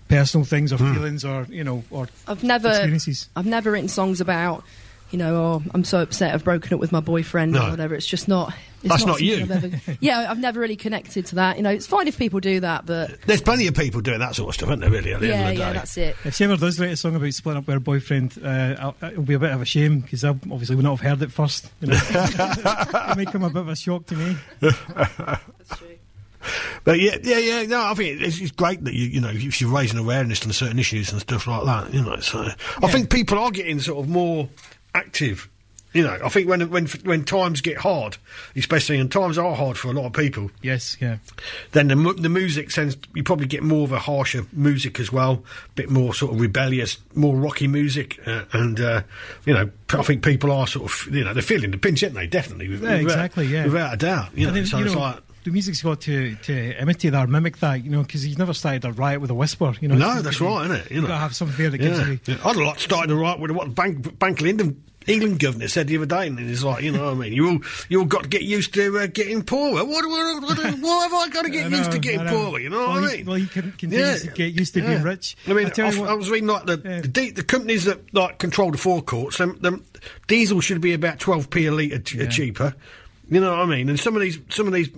[0.07, 3.29] personal things or feelings or you know or I've never experiences.
[3.35, 4.63] I've never written songs about.
[5.09, 7.67] You know, oh, I'm so upset I've broken up with my boyfriend No.
[7.67, 7.95] or whatever.
[7.95, 8.53] It's just not.
[8.83, 9.41] It's That's not something you.
[9.43, 11.55] I've ever- yeah, I've never really connected to that.
[11.55, 14.35] You know, it's fine if people do that, but there's plenty of people doing that
[14.35, 14.89] sort of stuff, isn't there?
[14.89, 15.73] Really, at the yeah, end of the yeah, day.
[15.79, 16.15] that's it.
[16.25, 19.23] If she ever does write a song about splitting up with her boyfriend, uh, it'll
[19.23, 21.69] be a bit of a shame because I obviously would not have heard it first.
[21.79, 21.99] You know?
[22.09, 24.35] it may come a bit of a shock to me.
[26.87, 27.63] But yeah, yeah, yeah.
[27.63, 30.53] No, I think it's, it's great that you, you know, if you're raising awareness on
[30.53, 31.93] certain issues and stuff like that.
[31.93, 32.47] You know, so
[32.81, 34.47] I think people are getting sort of more
[34.95, 35.49] active.
[35.93, 38.17] You know, I think when when when times get hard,
[38.55, 41.17] especially and times are hard for a lot of people, Yes, yeah.
[41.71, 45.43] then the the music sends you probably get more of a harsher music as well,
[45.65, 49.01] a bit more sort of rebellious, more rocky music, uh, and uh,
[49.45, 52.15] you know, I think people are sort of you know they're feeling the pinch, aren't
[52.15, 52.27] they?
[52.27, 53.65] Definitely, with- Yeah, without- exactly, yeah.
[53.65, 54.29] without a doubt.
[54.37, 55.19] You know, then, so you it's know, like.
[55.47, 58.53] The music's got to, to imitate that or mimic that, you know, because you've never
[58.53, 59.73] started a riot with a whisper.
[59.79, 60.89] You know, No, that's right, isn't it?
[60.91, 61.07] You You've know.
[61.07, 62.07] got to have something there that gives Yeah.
[62.07, 62.19] you.
[62.25, 62.37] yeah.
[62.43, 66.05] I'd like started a riot with what Bank, Bank of England, governor said the other
[66.05, 67.31] day, and it's like, you know what I mean?
[67.31, 69.85] You all, you all got to get used to uh, getting poorer.
[69.85, 70.59] What, what, what, what
[71.11, 72.59] have I got to get I used to getting poorer?
[72.59, 73.25] You know well, what I he- mean?
[73.25, 75.37] Well, you can continue to get used to being rich.
[75.47, 76.99] I mean, I I, what- I was reading like the, Yeah.
[77.01, 79.37] the, the companies that like control the forecourts.
[79.37, 79.85] Them, them
[80.27, 82.27] diesel should be about twelve p a litre ch- Yeah.
[82.27, 82.75] cheaper.
[83.29, 83.89] You know what I mean?
[83.89, 84.89] And some of these some of these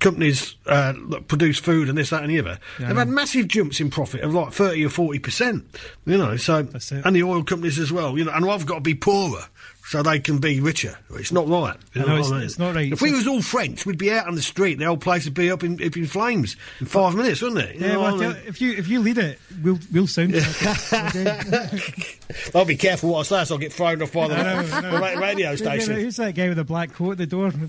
[0.00, 3.48] companies uh, that produce food and this, that, and the other, yeah, they've had massive
[3.48, 5.64] jumps in profit of like thirty or forty percent.
[6.04, 6.66] You know, so
[7.04, 8.18] and the oil companies as well.
[8.18, 9.44] You know, and I've got to be poorer.
[9.86, 10.96] So they can be richer.
[11.14, 11.76] It's not right.
[11.92, 12.44] You I know, what it's- I mean?
[12.44, 12.90] it's not right.
[12.92, 14.78] If we was all French, we'd be out on the street.
[14.78, 17.76] The whole place would be up in, up in flames in five minutes, wouldn't it?
[17.76, 18.42] You Yeah, well, what I I mean?
[18.46, 20.34] if you if you lead it, we'll we'll sound.
[22.54, 24.62] I'll be careful what I say, so I'll get thrown off by the, know, I
[24.80, 25.94] the ra- radio Yeah, station.
[25.96, 27.52] Who's that guy with the black coat at the door?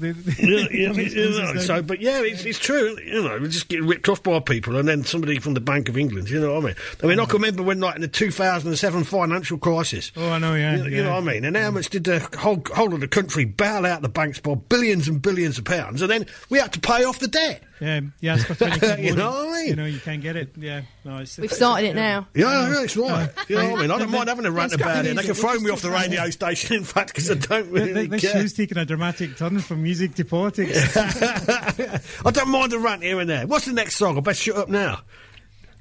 [0.45, 2.97] Yeah, yeah, yeah, no, so, but yeah, it's, it's true.
[3.03, 5.89] You know, we just get ripped off by people, and then somebody from the Bank
[5.89, 6.29] of England.
[6.29, 6.75] You know what I mean?
[7.03, 10.11] I mean, I can remember when, like, in the 2007 financial crisis.
[10.15, 10.55] oh, I know.
[10.55, 11.45] Yeah, You, you know what I mean?
[11.45, 14.55] And how much did the whole, whole of the country bail out the banks by
[14.55, 17.61] billions and billions of pounds, and then we had to pay off the debt?
[17.81, 19.67] Yeah, yeah, it's for 20 quid You know what I mean?
[19.67, 20.51] You know, you can't get it.
[20.57, 22.25] Yeah, no, it's, We've it's- started it now.
[22.33, 23.29] Yeah, yeah, it's right.
[23.49, 23.91] You know what I mean?
[23.91, 25.15] I don't mind having a rant It's got about it.
[25.15, 27.93] They can throw me off the radio station, in fact, because I don't Th- really
[27.93, 28.41] th- This care.
[28.41, 30.95] show's taken a dramatic turn from music to politics.
[30.97, 33.45] I don't mind a rant here and there.
[33.47, 34.17] What's the next song?
[34.17, 35.01] I best shut up now.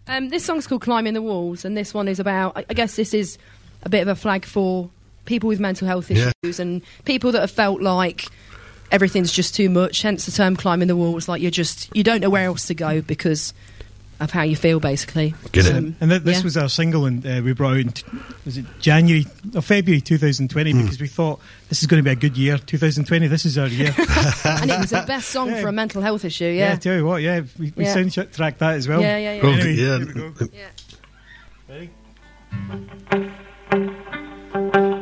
[0.06, 2.56] Um, this song's called "Climbing the Walls," and this one is about.
[2.56, 3.38] I I guess this is
[3.84, 4.90] a bit of a flag for
[5.24, 6.32] people with mental health Yeah.
[6.42, 8.26] issues and people that have felt like
[8.90, 10.02] everything's just too much.
[10.02, 12.74] Hence the term "climbing the walls." Like you're just you don't know where else to
[12.74, 13.52] go because
[14.20, 15.34] of how you feel, basically.
[15.50, 15.74] Get it.
[15.74, 16.44] Um, and th- this yeah.
[16.44, 18.04] was our single, and uh, we brought out in t-
[18.44, 20.82] was it January or February 2020 Hmm.
[20.82, 22.56] because we thought this is going to be a good year.
[22.56, 23.92] 2020, this is our year.
[24.44, 25.60] and it was the best song Yeah.
[25.62, 26.44] for a mental health issue.
[26.44, 27.92] yeah, I Yeah, tell you what, yeah, we, we Yeah.
[27.94, 29.00] sound check- that as well.
[29.00, 29.34] yeah, yeah.
[29.34, 29.42] yeah.
[29.42, 29.98] Well, Anyway, yeah.
[29.98, 30.46] here we go.
[30.52, 30.70] yeah.
[34.70, 34.93] Ready?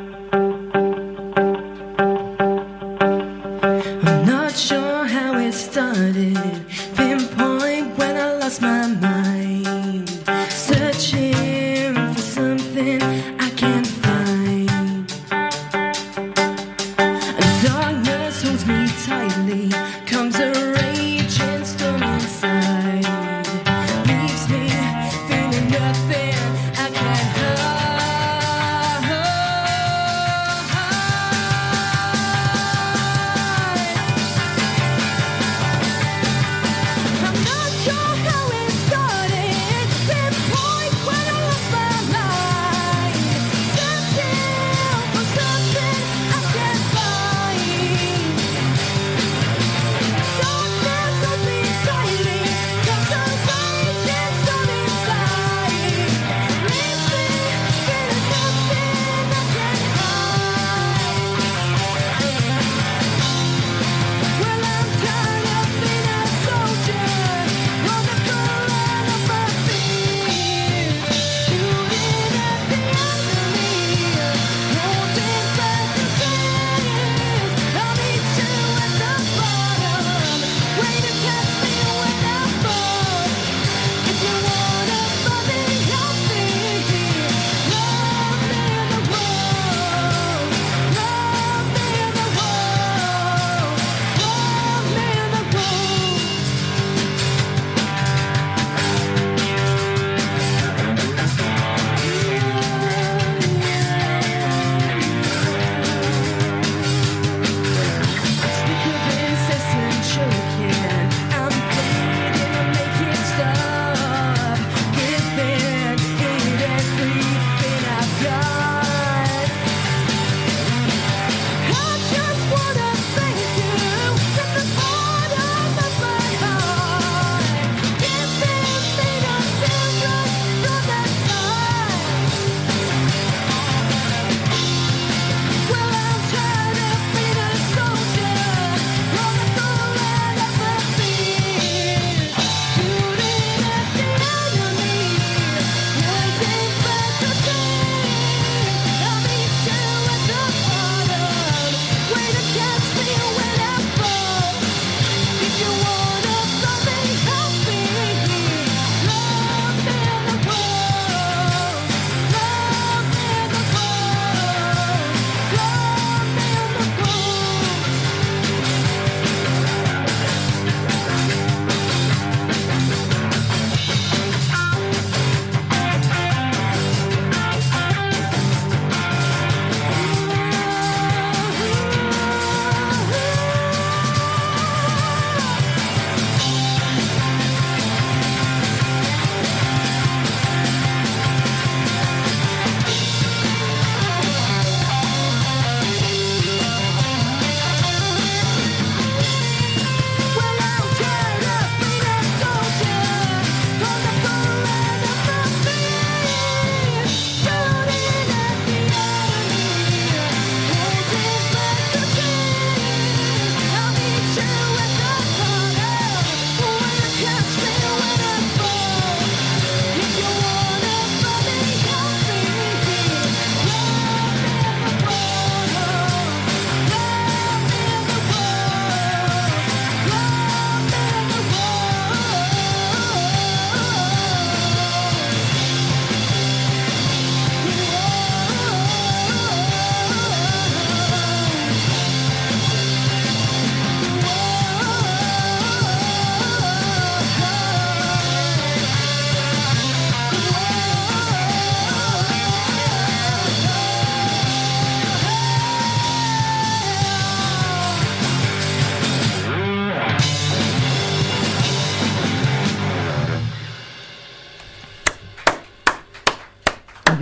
[5.43, 6.65] it started.
[6.95, 10.09] Pinpoint when I lost my mind.
[10.49, 11.32] Searching.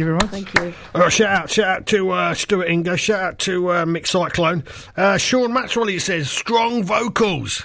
[0.01, 0.29] You very much.
[0.29, 0.73] Thank you.
[0.93, 4.63] Uh, shout out, shout out to uh, Stuart Ingo, shout out to uh, Mick Cyclone.
[4.97, 7.63] Uh, Sean Maxwell, he says, strong vocals.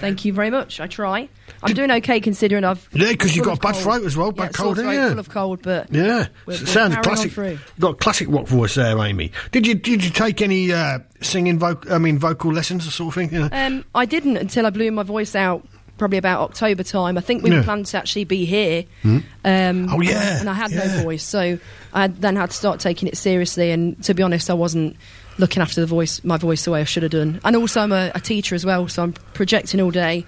[0.00, 0.80] Thank you very much.
[0.80, 1.28] I try.
[1.62, 2.88] I'm doing okay considering I've.
[2.92, 3.82] yeah, because you've got a bad cold.
[3.84, 5.08] throat as well, Yeah, bad sore cold, throat, yeah.
[5.10, 7.36] Full of cold, but Yeah, We're- we're sounds classic.
[7.36, 9.30] You've got a classic rock voice there, Amy.
[9.52, 13.08] Did you did you take any uh, singing, voc- I mean, vocal lessons or sort
[13.08, 13.32] of thing?
[13.32, 13.48] You know?
[13.52, 15.66] Um, I didn't until I blew my voice out.
[15.98, 17.18] Probably about October time.
[17.18, 17.58] I think we Yeah.
[17.58, 18.84] were planned to actually be here.
[19.02, 19.18] Hmm?
[19.44, 20.96] Um, Oh, yeah, and I had yeah.
[20.96, 21.58] no voice, so
[21.92, 23.70] I then had to start taking it seriously.
[23.72, 24.96] And to be honest, I wasn't
[25.38, 27.40] looking after the voice, my voice, the way I should have done.
[27.44, 30.24] And also, I'm a, a teacher as well, so I'm projecting all day,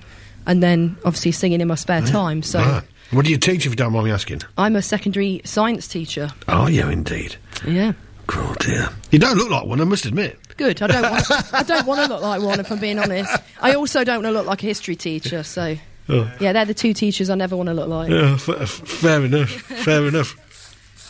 [0.47, 2.43] and then obviously singing in my spare time.
[2.43, 2.83] So Right.
[3.13, 4.43] What do you teach, if you don't mind me asking?
[4.59, 6.31] I'm a secondary science teacher.
[6.49, 7.37] Oh, yeah, indeed.
[7.67, 7.93] Yeah.
[8.33, 8.89] Oh, dear.
[9.11, 10.39] You don't look like one, I must admit.
[10.61, 10.83] Good.
[10.83, 11.03] I don't.
[11.11, 13.35] Want, I don't want to look like one, if I'm being honest.
[13.63, 15.43] I also don't want to look like a history teacher.
[15.43, 15.77] So,
[16.11, 16.31] Oh.
[16.39, 18.11] yeah, they're the two teachers I never want to look like.
[18.11, 19.49] Yeah, f- fair enough.
[19.49, 20.37] Fair enough.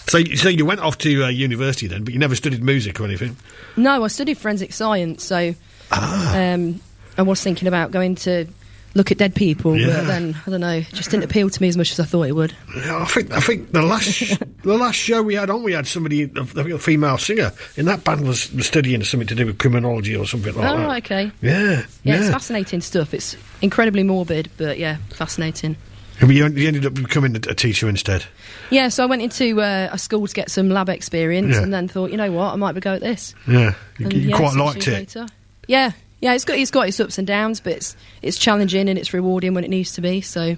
[0.09, 3.01] So, you- so you went off to uh, university then, but you never studied music
[3.01, 3.37] or anything?
[3.77, 5.55] No, I studied forensic science, so
[5.91, 6.81] um,
[7.19, 8.47] I was thinking about going to
[8.95, 9.87] look at dead people, Yeah.
[9.99, 12.05] but then I don't know, it just didn't appeal to me as much as I
[12.05, 12.55] thought it would.
[12.77, 15.87] Yeah, I think I think the last the last show we had on, we had
[15.87, 20.17] somebody, a, a female singer, in that band was, studying something to do with criminology
[20.17, 20.87] or something like oh, that.
[20.87, 21.33] right, okay.
[21.41, 23.15] Yeah, Yeah, it's fascinating stuff.
[23.15, 25.77] It's incredibly morbid, but yeah, fascinating.
[26.21, 28.27] You, you ended up becoming a, teacher instead.
[28.69, 31.63] Yeah, so I went into uh, a school to get some lab experience, Yeah.
[31.63, 33.35] and then thought, you know what, I might be go at this.
[33.49, 34.93] Yeah, you, And, you yeah, quite liked it.
[34.93, 35.27] later-
[35.67, 38.99] Yeah, yeah, it's got it's got its ups and downs, but it's it's challenging and
[38.99, 40.21] it's rewarding when it needs to be.
[40.21, 40.57] So,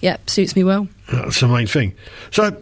[0.00, 0.88] yeah, suits me well.
[1.12, 1.94] That's the main thing.
[2.30, 2.56] So,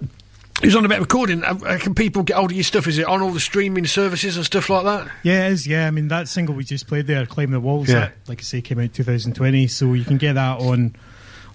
[0.63, 1.43] who's on about recording?
[1.43, 2.87] Can people get hold of your stuff?
[2.87, 5.09] Is it on all the streaming services and stuff like that?
[5.23, 5.67] Yeah, it is.
[5.67, 8.01] Yeah, I mean that single we just played there, "Climb the Walls," Yeah.
[8.01, 10.95] that, like I say, came out 2020, so you can get that on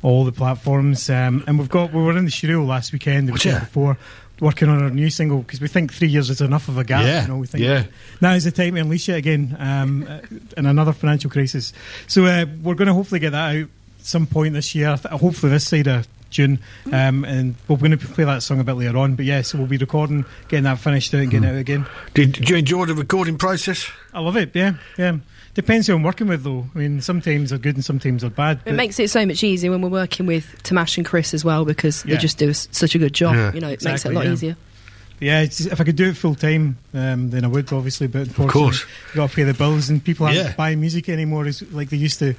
[0.04, 1.10] all the platforms.
[1.10, 3.66] Um, and we've got we were in the studio last weekend, the Was weekend ya?
[3.66, 3.98] before,
[4.42, 7.06] working on our new single because we think three years is enough of a gap.
[7.06, 7.86] Yeah, you know, we think yeah.
[8.20, 10.20] now is the time to unleash it again um, uh,
[10.58, 11.72] in another financial crisis.
[12.08, 13.70] So uh, we're going to hopefully get that out
[14.00, 14.98] some point this year.
[14.98, 16.60] Hopefully this side of June,
[16.92, 19.16] um, and we're going to play that song a bit later on.
[19.16, 21.86] But yeah, so we'll be recording, getting that finished out, and getting it out again.
[22.14, 23.90] Did, did you enjoy the recording process?
[24.14, 24.56] I love it.
[24.56, 25.18] Yeah, yeah.
[25.54, 26.66] Depends who I'm working with, though.
[26.74, 28.62] I mean, sometimes they're good and sometimes they're bad.
[28.66, 31.66] It makes it so much easier when we're working with Tamash and Chris as well
[31.66, 32.16] because Yeah.
[32.16, 33.36] they just do s- such a good job.
[33.36, 33.54] Yeah.
[33.54, 34.32] You know, it makes it a lot yeah.
[34.32, 34.56] easier.
[35.20, 38.08] yeah, it's, if I could do it full time, um, then I would, obviously.
[38.08, 38.86] But unfortunately, course.
[39.10, 40.54] you got to pay the bills, and people aren't Yeah.
[40.56, 42.34] buying music anymore as like they used to.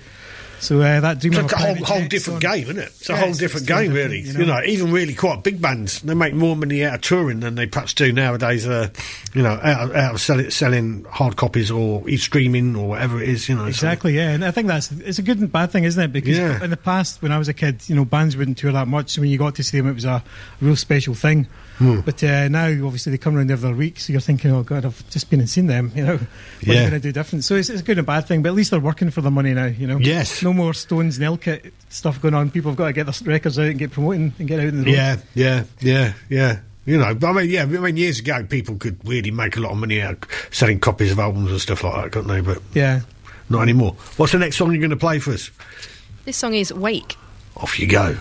[0.63, 2.93] So uh, that dream It's a whole, whole different game, isn't it?
[3.01, 4.21] It's a Yeah, whole it's- different game, really.
[4.21, 4.61] you You know.
[4.61, 4.65] know?
[4.65, 7.95] even really quite big bands, they make more money out of touring than they perhaps
[7.95, 8.65] do nowadays.
[8.67, 8.89] Uh,
[9.35, 13.29] you know, out of, out of sell selling hard copies or streaming or whatever it
[13.29, 13.49] is.
[13.49, 15.83] You know, so- Exactly, yeah, and I think that's it's a good and bad thing,
[15.83, 16.13] isn't it?
[16.13, 16.63] Because Yeah.
[16.63, 19.11] in the past, when I was a kid, you know, bands wouldn't tour that much.
[19.11, 20.23] So when you got to see them, it was a
[20.61, 21.49] real special thing.
[21.83, 22.01] Hmm.
[22.01, 24.85] But uh, now, obviously, they come around every other week, so you're thinking, "Oh God,
[24.85, 26.26] I've just been and seen them." You know, what are
[26.72, 26.72] Yeah.
[26.85, 27.45] you going to do different?
[27.45, 28.43] So it's, it's a good and bad thing.
[28.43, 29.66] But at least they're working for the money now.
[29.66, 30.43] You know, Yes.
[30.43, 32.51] no more Stones and Elkit stuff going on.
[32.51, 34.78] People have got to get their records out and get promoting and get out in
[34.78, 34.95] the road.
[34.95, 36.61] Yeah, yeah, yeah, yeah.
[36.85, 39.70] You know, I mean, yeah, I mean, years ago, people could really make a lot
[39.72, 42.41] of money out selling copies of albums and stuff like that, couldn't they?
[42.41, 43.01] But yeah.
[43.49, 43.93] not anymore.
[44.16, 45.51] What's the next song you're going to play for us?
[46.24, 47.16] This song is Wake.
[47.57, 48.16] Off you go.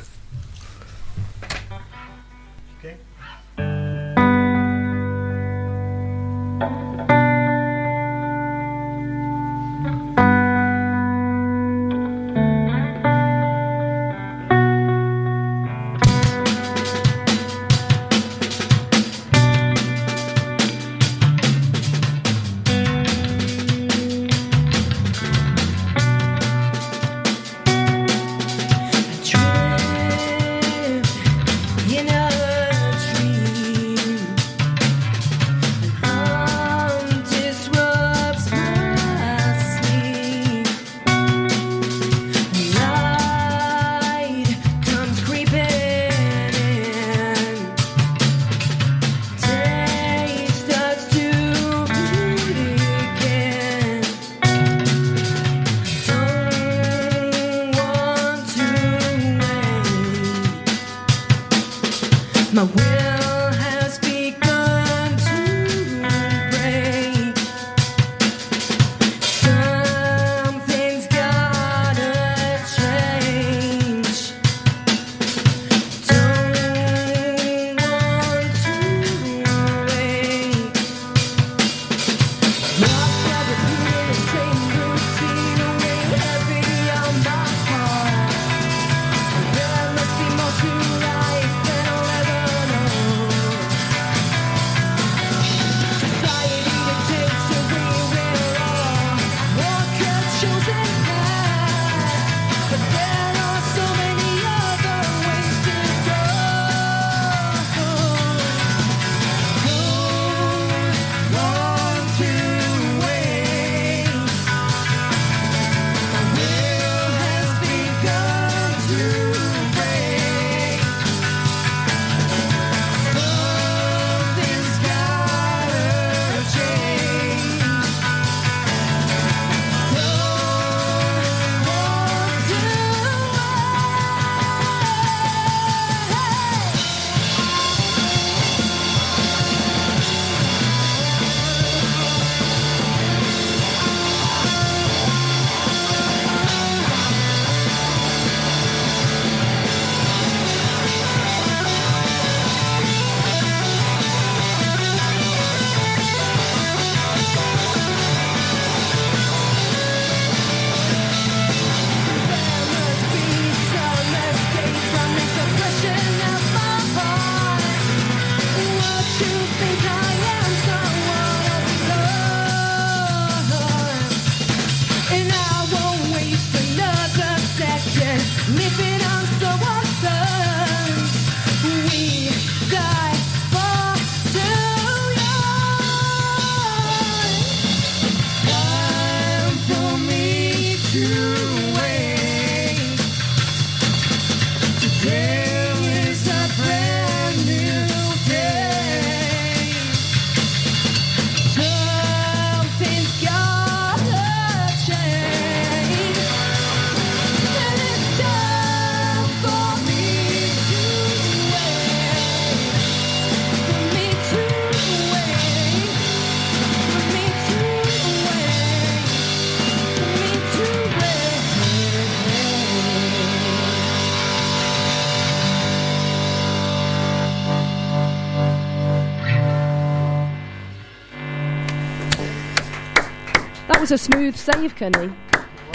[233.92, 235.12] Was a smooth save, Kenny.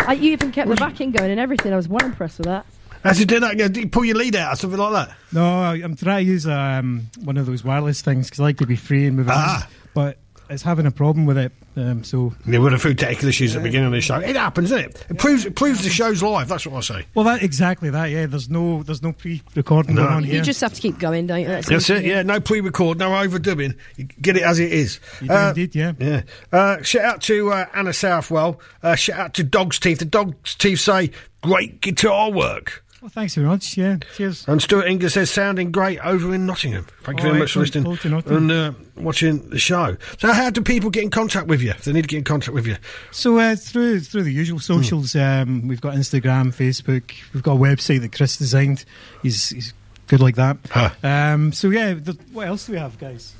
[0.06, 1.72] I, you even kept the backing going and everything.
[1.72, 2.64] I was well impressed with that.
[3.04, 5.16] As you do that, you, you pull your lead out or something like that.
[5.32, 8.58] No, I- I'm trying to use um, one of those wireless things because I like
[8.58, 9.38] to be free and move around.
[9.38, 9.68] Ah.
[9.92, 10.18] But
[10.48, 11.52] it's having a problem with it.
[11.76, 14.16] Um, so There were a few technical issues at the beginning of the show.
[14.18, 15.06] It happens, isn't it?
[15.10, 16.48] It proves it proves the show's live.
[16.48, 17.06] That's what I say.
[17.14, 18.06] well, that exactly that.
[18.06, 20.02] Yeah, there's no there's no pre-recording No.
[20.04, 20.38] going on You here.
[20.38, 21.48] You just have to keep going, don't you?
[21.48, 22.04] That's, That's it.
[22.04, 23.76] Yeah, no pre-record, no overdubbing.
[23.96, 25.00] You get it as it is.
[25.20, 25.92] You Uh, indeed, yeah.
[25.98, 26.22] Yeah.
[26.52, 28.60] Uh, shout out to uh, Anna Southwell.
[28.82, 29.98] Uh, shout out to Dog's Teeth.
[29.98, 31.10] The Dog's Teeth say
[31.42, 32.84] great guitar work.
[33.06, 33.76] Well, thanks very much.
[33.76, 34.44] Yeah, cheers.
[34.48, 36.88] And Stuart Inger says sounding great over in Nottingham.
[37.04, 38.50] Thank you Oh, very much for listening Cool to Nottingham.
[38.50, 39.96] and uh, watching the show.
[40.18, 42.24] So, how do people get in contact with you if they need to get in
[42.24, 42.74] contact with you?
[43.12, 47.12] So uh, through through the usual socials, um, we've got Instagram, Facebook.
[47.32, 48.84] We've got a website that Chris designed.
[49.22, 49.72] He's he's
[50.08, 50.56] good like that.
[50.68, 50.90] Huh.
[51.04, 53.36] Um, so yeah, the, what else do we have, guys?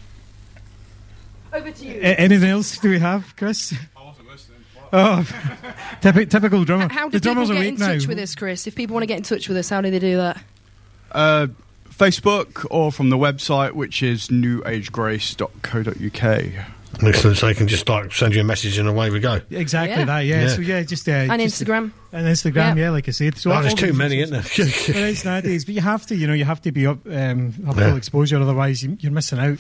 [1.53, 1.95] Over to you.
[1.95, 3.75] A- anything else do we have, Chris?
[4.93, 5.25] Oh,
[6.01, 6.89] typical, typical drummer.
[6.93, 7.93] How do the drummers people are get in weak now.
[7.95, 8.67] touch with us, Chris?
[8.67, 10.43] If people want to get in touch with us, how do they do that?
[11.13, 11.47] Uh,
[11.91, 16.53] Facebook or from the website, which is newagegrace.co.uk.
[17.03, 17.37] Excellent.
[17.37, 19.41] So, they can just like send you a message and away we go.
[19.51, 20.05] Exactly Yeah.
[20.07, 20.21] that.
[20.21, 20.43] Yeah.
[20.43, 20.49] Yeah.
[20.49, 21.91] So yeah, just uh, And just- Instagram.
[22.13, 22.77] and Instagram.
[22.77, 22.85] Yeah.
[22.85, 23.37] Yeah, like I said.
[23.37, 24.67] So Oh, there's too many, isn't there?
[24.95, 27.53] There is nowadays, but you have to, you know, you have to be up, um,
[27.67, 27.89] have Yeah.
[27.89, 29.59] full exposure, otherwise you, you're missing out,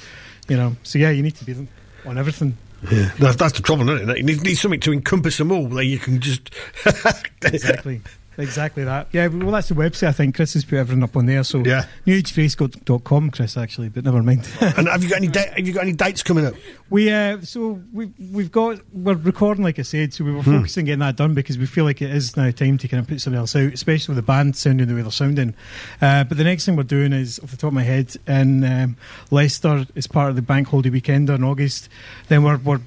[0.48, 0.76] you know.
[0.82, 1.68] So yeah, you need to be
[2.06, 2.56] on everything.
[2.90, 4.18] Yeah, that's, that's the trouble, isn't it?
[4.18, 5.66] You need, need something to encompass them all.
[5.68, 6.50] That you can just
[7.42, 8.02] Exactly,
[8.38, 9.08] exactly that.
[9.12, 10.08] Yeah, well, that's the website.
[10.08, 11.42] I think Chris has put everything up on there.
[11.44, 11.86] So Yeah.
[12.06, 14.48] newagefacecode.com, Chris, actually, but never mind.
[14.60, 16.54] And have you got any da- have you got any dates coming up?
[16.90, 20.58] we uh, so we we've got we're recording, like I said, so we were Hmm.
[20.58, 23.00] focusing on getting that done because we feel like it is now time to kind
[23.00, 25.54] of put something else out, especially with the band sounding the way they're sounding.
[26.00, 28.64] Uh, but the next thing we're doing is, off the top of my head, in
[28.64, 28.96] um,
[29.30, 31.88] Leicester as part of the Bank Holiday Weekend in August.
[32.28, 32.80] Then we're we're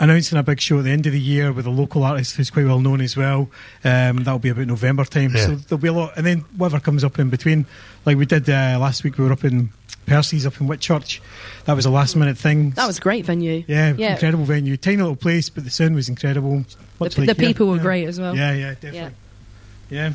[0.00, 2.50] announcing a big show at the end of the year with a local artist who's
[2.50, 3.50] quite well known as well.
[3.84, 5.32] Um, that'll be about November time.
[5.34, 5.46] Yeah.
[5.46, 7.66] So there'll be a lot, and then whatever comes up in between,
[8.04, 9.18] like we did uh, last week.
[9.18, 9.70] We were up in
[10.06, 11.20] Percy's up in Whitchurch.
[11.66, 12.70] That was a last minute thing.
[12.70, 13.62] That was a great venue.
[13.68, 14.12] Yeah, Yeah.
[14.14, 14.76] incredible venue.
[14.76, 16.64] Tiny little place, but the sound was incredible.
[16.98, 17.82] Much The, like the people were Yeah.
[17.82, 18.34] great as well.
[18.34, 18.98] Yeah, yeah, definitely.
[18.98, 19.08] Yeah.
[19.90, 20.12] Yeah.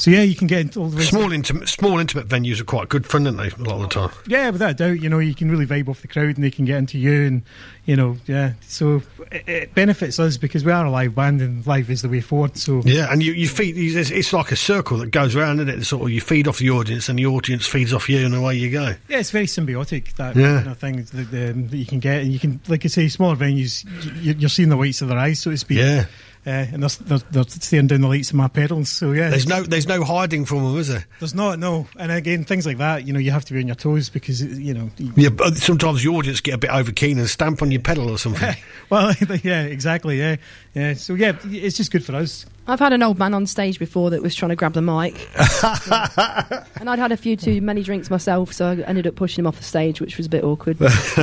[0.00, 1.02] So yeah, you can get into all the.
[1.02, 3.48] Small intimate, small intimate venues are quite good fun, aren't they?
[3.50, 4.10] A lot of the time.
[4.26, 5.00] Yeah, without a doubt.
[5.02, 7.26] You know, you can really vibe off the crowd, and they can get into you,
[7.26, 7.42] and
[7.84, 8.54] you know, yeah.
[8.62, 12.08] So it, it benefits us because we are a live band, and live is the
[12.08, 12.56] way forward.
[12.56, 13.76] So Yeah, and you, you feed.
[13.76, 15.84] It's, it's like a circle that goes around, isn't it?
[15.84, 18.56] Sort of, you feed off the audience, and the audience feeds off you, and away
[18.56, 18.94] you go.
[19.08, 20.56] Yeah, it's very symbiotic that Yeah.
[20.62, 23.06] kind of thing that, um, that you can get, and you can, like I say,
[23.08, 23.84] smaller venues,
[24.22, 25.76] you, you're seeing the whites of their eyes, so to speak.
[25.78, 26.06] Yeah.
[26.46, 26.88] Uh, and they're,
[27.18, 28.88] they're, they're staring down the lights of my pedals.
[28.88, 31.04] So yeah, There's no, there's no hiding from them, is there?
[31.18, 31.86] There's not, no.
[31.98, 34.42] And again, things like that, you know, you have to be on your toes because,
[34.42, 34.90] you know.
[34.96, 37.82] you- Yeah, but sometimes the audience get a bit over keen and stamp on your
[37.82, 38.54] pedal or something.
[38.90, 39.12] well,
[39.42, 40.36] yeah, exactly, yeah.
[40.74, 40.94] yeah.
[40.94, 42.46] So, yeah, it's just good for us.
[42.66, 45.14] I've had an old man on stage before that was trying to grab the mic.
[46.80, 49.46] and I'd had a few too many drinks myself, so I ended up pushing him
[49.48, 50.78] off the stage, which was a bit awkward.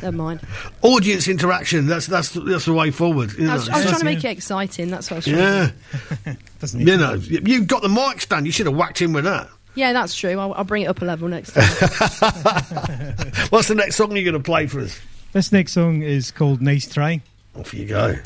[0.00, 0.40] Never mind.
[0.82, 1.86] audience interaction.
[1.86, 3.30] That's that's that's the way forward.
[3.40, 4.90] I was, I was Yes, trying to make it exciting.
[4.90, 5.70] That's what I was trying yeah,
[6.24, 6.36] to do.
[6.60, 6.86] Doesn't it?
[6.88, 8.46] you know, you- you've got the mic stand.
[8.46, 9.48] You should have whacked in with that.
[9.74, 10.38] Yeah, that's true.
[10.38, 11.64] I'll, I'll bring it up a level next time.
[13.48, 15.00] What's the next song you're going to play for us?
[15.32, 17.22] This next song is called Nice Try.
[17.56, 18.16] Off you go.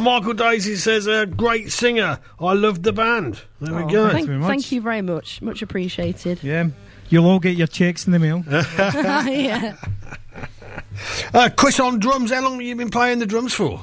[0.00, 2.18] Michael Daisy says, a great singer.
[2.38, 3.42] I love the band.
[3.60, 4.10] There we go.
[4.10, 5.40] Thank, thank you very much.
[5.42, 6.42] Much appreciated.
[6.50, 6.68] Yeah.
[7.08, 8.44] You'll all get your checks in the mail.
[8.50, 9.76] yeah.
[11.32, 12.30] Uh, Chris on drums.
[12.30, 13.82] How long have you been playing the drums for?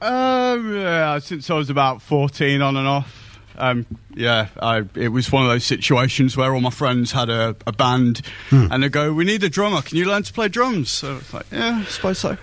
[0.00, 3.38] Um, yeah, since I was about 14 on and off.
[3.56, 7.54] Um, yeah, I, it was one of those situations where all my friends had a,
[7.66, 8.66] a band Hmm.
[8.72, 9.82] and they go, We need a drummer.
[9.82, 10.90] Can you learn to play drums?
[10.90, 12.36] So it's like, Yeah, I suppose so.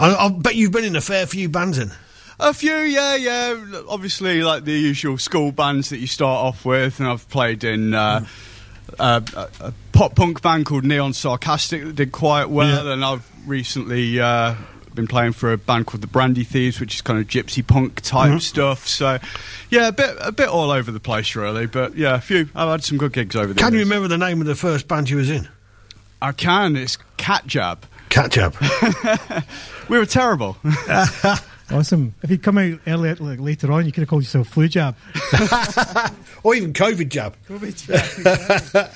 [0.00, 1.92] I, I bet you've been in a fair few bands then.
[2.38, 3.82] A few, yeah, yeah.
[3.88, 7.92] Obviously, like the usual school bands that you start off with, and I've played in
[7.92, 8.24] uh,
[8.98, 13.28] uh, a, a pop punk band called Neon Sarcastic that did quite well, and I've
[13.46, 14.54] recently uh,
[14.94, 18.00] been playing for a band called the Brandy Thieves, which is kind of gypsy punk
[18.00, 18.40] type Mhm.
[18.40, 18.88] stuff.
[18.88, 19.18] So,
[19.68, 21.66] yeah, a bit, a bit all over the place, really.
[21.66, 22.48] But yeah, a few.
[22.54, 23.62] I've had some good gigs over there.
[23.62, 25.46] Can you remember the name of the first band you was in?
[26.22, 26.74] I can.
[26.76, 27.84] It's Cat Jab.
[28.08, 28.54] Cat Jab.
[29.90, 30.56] we were terrible.
[31.72, 32.16] Awesome.
[32.20, 34.96] If you'd come out earlier, like, later on, you could have called yourself Flu Jab.
[36.42, 37.36] or even COVID Jab.
[37.48, 38.90] COVID Jab.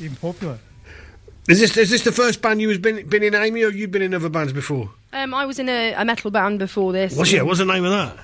[0.00, 0.58] Even popular.
[1.48, 3.90] Is this is this the first band you was been been in, Amy, or you've
[3.90, 4.88] been in other bands before?
[5.12, 7.16] Um, I was in a, a metal band before this.
[7.16, 7.42] What's yeah?
[7.42, 8.18] What's the name of that?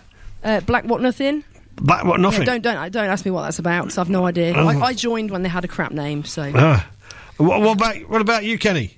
[0.45, 1.43] Uh, Black What Nothing.
[1.74, 2.43] Black What Nothing?
[2.43, 3.82] Yeah, don't don't don't ask me what that's about.
[3.86, 4.53] 'cause I've no idea.
[4.55, 4.69] Oh.
[4.69, 6.23] I, I joined when they had a crap name.
[6.23, 6.89] So Ah.
[7.39, 8.97] What, what about what about you, Kenny?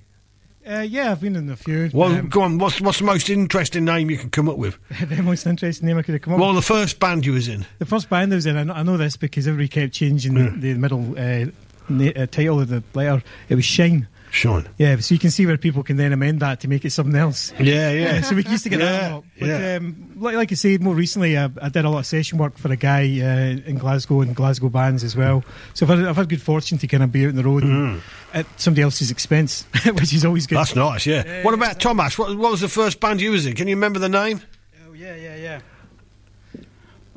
[0.71, 1.91] Uh, yeah, I've been in a few.
[1.93, 2.59] Well, Um, go on.
[2.59, 4.79] What's what's the most interesting name you can come up with?
[5.09, 6.43] the most interesting name I could have come up with.
[6.47, 6.65] Well, with.
[6.65, 7.67] the first band you was in.
[7.81, 10.35] The first band I was in, I know, I know this because everybody kept changing
[10.35, 11.47] the, the middle uh,
[11.89, 13.23] na- uh, title of the letter.
[13.49, 14.07] It was Shine.
[14.31, 14.69] Shine.
[14.79, 17.17] Yeah, so you can see where people can then amend that to make it something
[17.17, 17.53] else.
[17.59, 18.21] Yeah, yeah.
[18.23, 19.25] so we used to get that a lot.
[19.39, 19.77] But, yeah.
[19.77, 22.57] um, like, like I said, more recently, I, I did a lot of session work
[22.57, 25.43] for a guy uh, in Glasgow and Glasgow bands as well.
[25.75, 27.65] So I've had, I've had good fortune to kind of be out on the road
[27.65, 28.01] and
[28.33, 30.57] at somebody else's expense, which is always good.
[30.57, 30.61] Mm.
[30.61, 31.07] That's nice.
[31.07, 31.43] Yeah.
[31.43, 32.17] what about Thomas?
[32.17, 33.55] What, what was the first band you was in?
[33.55, 34.41] Can you remember the name?
[34.89, 35.61] Oh, yeah, yeah, yeah.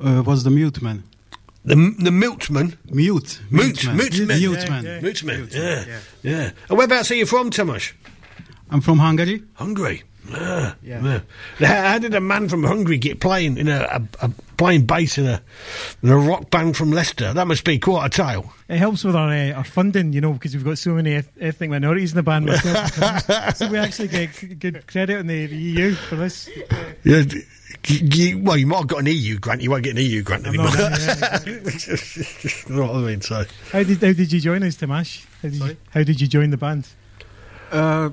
[0.03, 1.03] Uh, was the mute man.
[1.65, 2.77] The the Miltman.
[2.91, 3.39] Mute.
[3.49, 3.97] Mute, man.
[3.97, 4.39] mute, man.
[4.39, 5.01] Mute man.
[5.01, 5.47] Mute man.
[5.51, 5.85] Yeah,
[6.21, 6.51] yeah.
[6.69, 7.93] And whereabouts are you from, Thomas?
[8.69, 9.43] I'm from Hungary.
[9.53, 10.03] Hungary.
[10.31, 11.19] Ah, Yeah.
[11.59, 11.67] yeah.
[11.67, 15.17] How, how did a man from Hungary get playing in a, a, a playing bass
[15.17, 15.41] in a
[16.01, 17.33] in a rock band from Leicester?
[17.33, 18.53] That must be quite a tale.
[18.69, 21.31] It helps with our uh, our funding, you know, because we've got so many eth-
[21.39, 22.49] ethnic minorities in the band.
[23.57, 26.49] so we actually get good credit in the, the EU for this.
[27.03, 27.23] Yeah.
[27.83, 29.61] D- y- y- well, you might have got an EU grant.
[29.61, 30.67] You won't get an EU grant anymore.
[30.75, 33.21] not- you know what I mean?
[33.21, 33.45] So.
[33.71, 35.25] How did how did you join us, Tamash?
[35.41, 36.87] How did, you, how did you join the band?
[37.71, 38.09] Uh,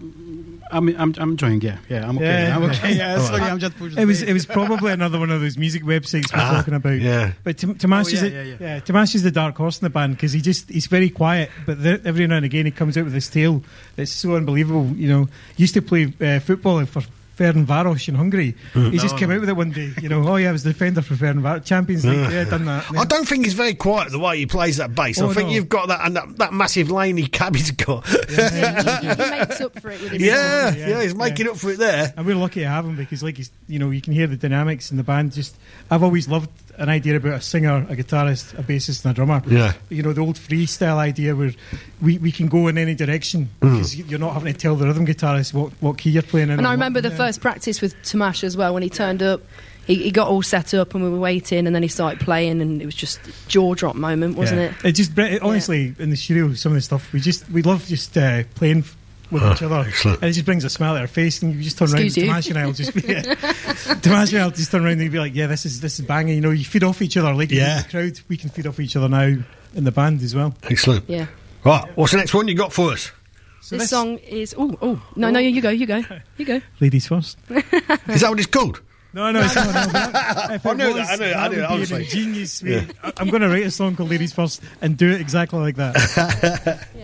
[0.72, 1.60] I'm, I'm, I'm joining.
[1.60, 2.44] Yeah, yeah, I'm okay.
[2.44, 2.56] Yeah.
[2.56, 2.92] I'm okay.
[2.94, 3.42] Yeah, All sorry.
[3.42, 3.98] I'm just pushing.
[3.98, 6.98] It was it was probably another one of those music websites we're Ah, talking about.
[6.98, 7.32] yeah.
[7.44, 9.84] But Tam- Tamash Oh, is yeah, the, yeah, yeah, Tamash is the dark horse in
[9.84, 12.70] the band because he just he's very quiet, but th- every now and again he
[12.70, 13.62] comes out with this tale
[13.96, 14.86] that's so unbelievable.
[14.96, 15.24] You know,
[15.56, 17.02] he used to play uh, football for
[17.40, 18.54] Ferencváros in Hungary.
[18.74, 18.92] Mm.
[18.92, 19.36] He just came no.
[19.36, 19.94] out with it one day.
[20.02, 22.18] You know, oh yeah, I was the defender for Ferencváros, Champions League.
[22.18, 22.30] Yeah.
[22.30, 22.84] Yeah, done that.
[22.94, 25.18] I don't think he's very quiet the way he plays that bass.
[25.18, 25.54] Oh, I think no.
[25.54, 28.06] you've got that and that, that massive laney cab he's got.
[28.06, 31.78] he makes up for it with his Yeah, Yeah, yeah, he's making up for it
[31.78, 32.12] there.
[32.14, 34.36] And we're lucky to have him because, like, he's, you know, you can hear the
[34.36, 35.32] dynamics in the band.
[35.32, 35.56] Just,
[35.90, 39.42] I've always loved an idea about a singer, a guitarist, a bassist, and a drummer.
[39.46, 39.72] Yeah.
[39.88, 41.52] You know, the old freestyle idea where
[42.00, 43.72] we, we can go in any direction Mm.
[43.76, 46.58] because you're not having to tell the rhythm guitarist what, what key you're playing in.
[46.58, 47.16] And or I what- remember the yeah.
[47.16, 49.40] first practice with Tamash as well when he turned up.
[49.86, 52.60] He, he got all set up and we were waiting, and then he started playing,
[52.60, 53.18] and it was just
[53.48, 54.66] jaw drop moment, wasn't Yeah.
[54.84, 54.90] it?
[54.90, 57.86] It just, it, honestly, in the studio, some of the stuff we just, we love
[57.86, 58.84] just uh, playing.
[59.30, 60.20] F- With Ah, each other, excellent.
[60.22, 62.30] and it just brings a smile to our face, and you just turn Excuse you.
[62.30, 62.42] around.
[62.42, 63.22] Tamash and I'll just be, yeah.
[63.22, 66.06] Tamash and I'll just turn around and you be like, "Yeah, this is this is
[66.06, 67.82] banging." You know, you feed off each other like you do in Yeah.
[67.82, 68.20] the crowd.
[68.28, 69.22] We can feed off each other now
[69.74, 70.54] in the band as well.
[70.64, 71.08] Excellent.
[71.08, 71.26] Yeah.
[71.64, 73.12] Right, what's the next one you got for us?
[73.60, 74.54] this, this- song is.
[74.58, 75.02] Oh, oh.
[75.16, 76.02] No, no, you go, you go.
[76.38, 76.60] You go.
[76.80, 77.38] Ladies first.
[77.50, 78.80] Is that what it's called?
[79.12, 79.66] No, no, it's not.
[79.66, 81.74] No, that- I it knew was, that, I knew that, I knew would that, be
[81.74, 81.96] honestly.
[81.96, 82.86] an ingenious way.
[83.02, 85.76] I- I'm going to write a song called "Ladies First and do it exactly like
[85.76, 86.88] that.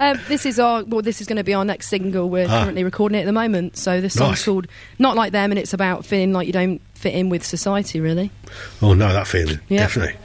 [0.00, 0.82] Um, this is our.
[0.84, 2.28] Well, this is going to be our next single.
[2.30, 2.62] We're Ah.
[2.62, 3.76] currently recording it at the moment.
[3.76, 4.44] So this song's Nice.
[4.46, 4.66] called
[4.98, 8.30] "Not Like Them," and it's about feeling like you don't fit in with society, really.
[8.82, 9.60] Oh, no, that feeling.
[9.68, 9.80] Yeah.
[9.80, 10.16] Definitely.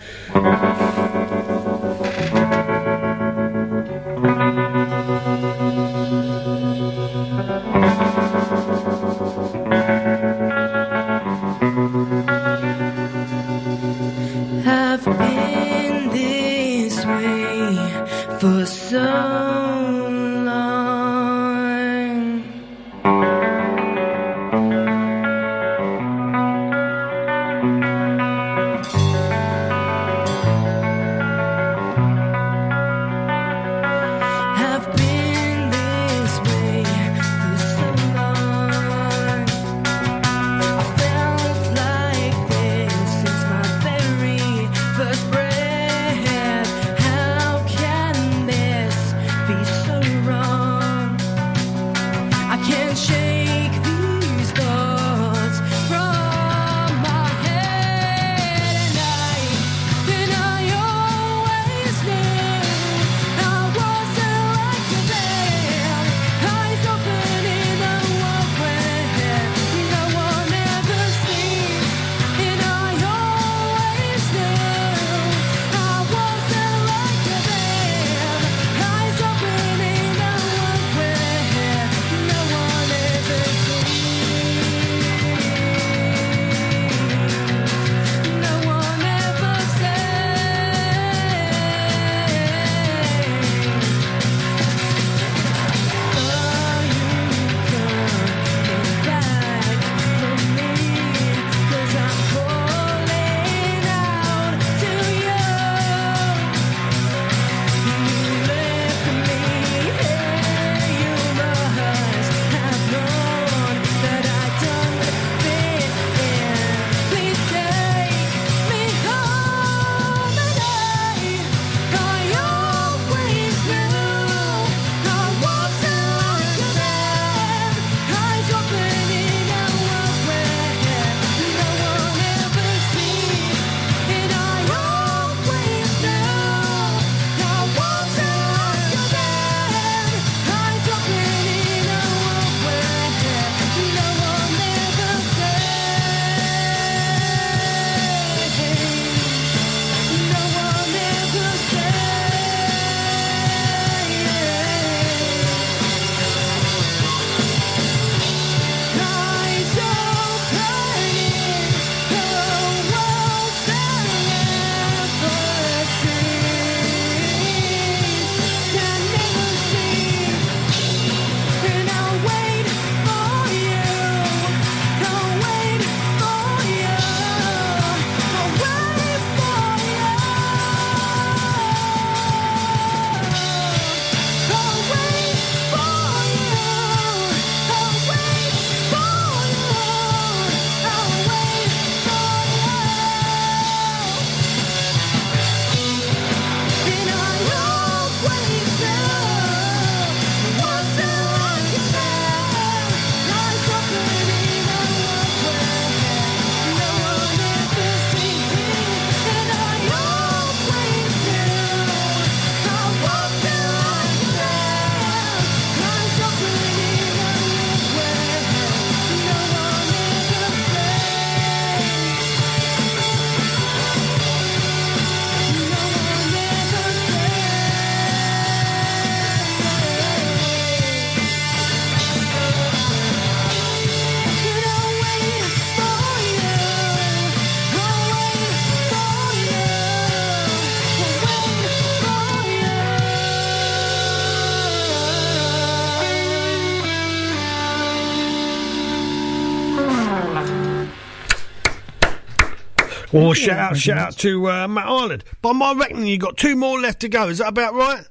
[253.15, 253.35] Or you.
[253.35, 255.23] shout out, Thank shout out to uh, Matt Ireland.
[255.41, 257.27] By my reckoning, you've got two more left to go.
[257.29, 258.03] Is that about right?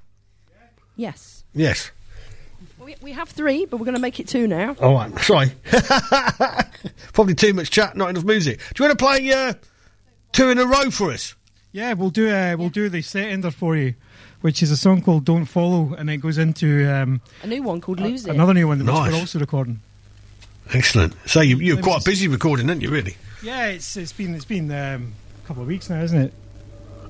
[0.96, 1.44] Yes.
[1.54, 1.90] Yes.
[2.78, 4.76] We, we have three, but we're going to make it two now.
[4.80, 5.18] All right.
[5.20, 5.52] Sorry.
[7.12, 8.58] Probably too much chat, not enough music.
[8.74, 9.54] Do you want to play uh,
[10.32, 11.34] two in a row for us?
[11.72, 13.94] Yeah, we'll do uh, we'll do the set ender for you,
[14.42, 17.80] which is a song called "Don't Follow," and it goes into um, A new one
[17.80, 18.30] called Lose It.
[18.34, 19.10] another new one that Nice.
[19.12, 19.80] we're also recording.
[20.72, 21.14] Excellent.
[21.26, 22.90] So you, you're quite busy recording, aren't you?
[22.90, 23.16] Really?
[23.44, 25.12] Yeah, it's it's been it's been um,
[25.44, 26.32] a couple of weeks now, isn't it?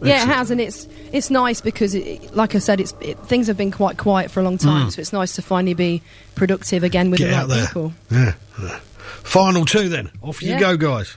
[0.02, 3.46] Yeah, it has, and it's it's nice because, it, like I said, it's it, things
[3.46, 4.92] have been quite quiet for a long time, Mm.
[4.92, 6.02] so it's nice to finally be
[6.34, 7.66] productive again with Get the out right there.
[7.66, 7.92] people.
[8.10, 8.34] Yeah.
[8.60, 8.78] yeah.
[9.22, 10.10] Final two then.
[10.20, 10.60] Off you Yeah.
[10.60, 11.16] go, guys.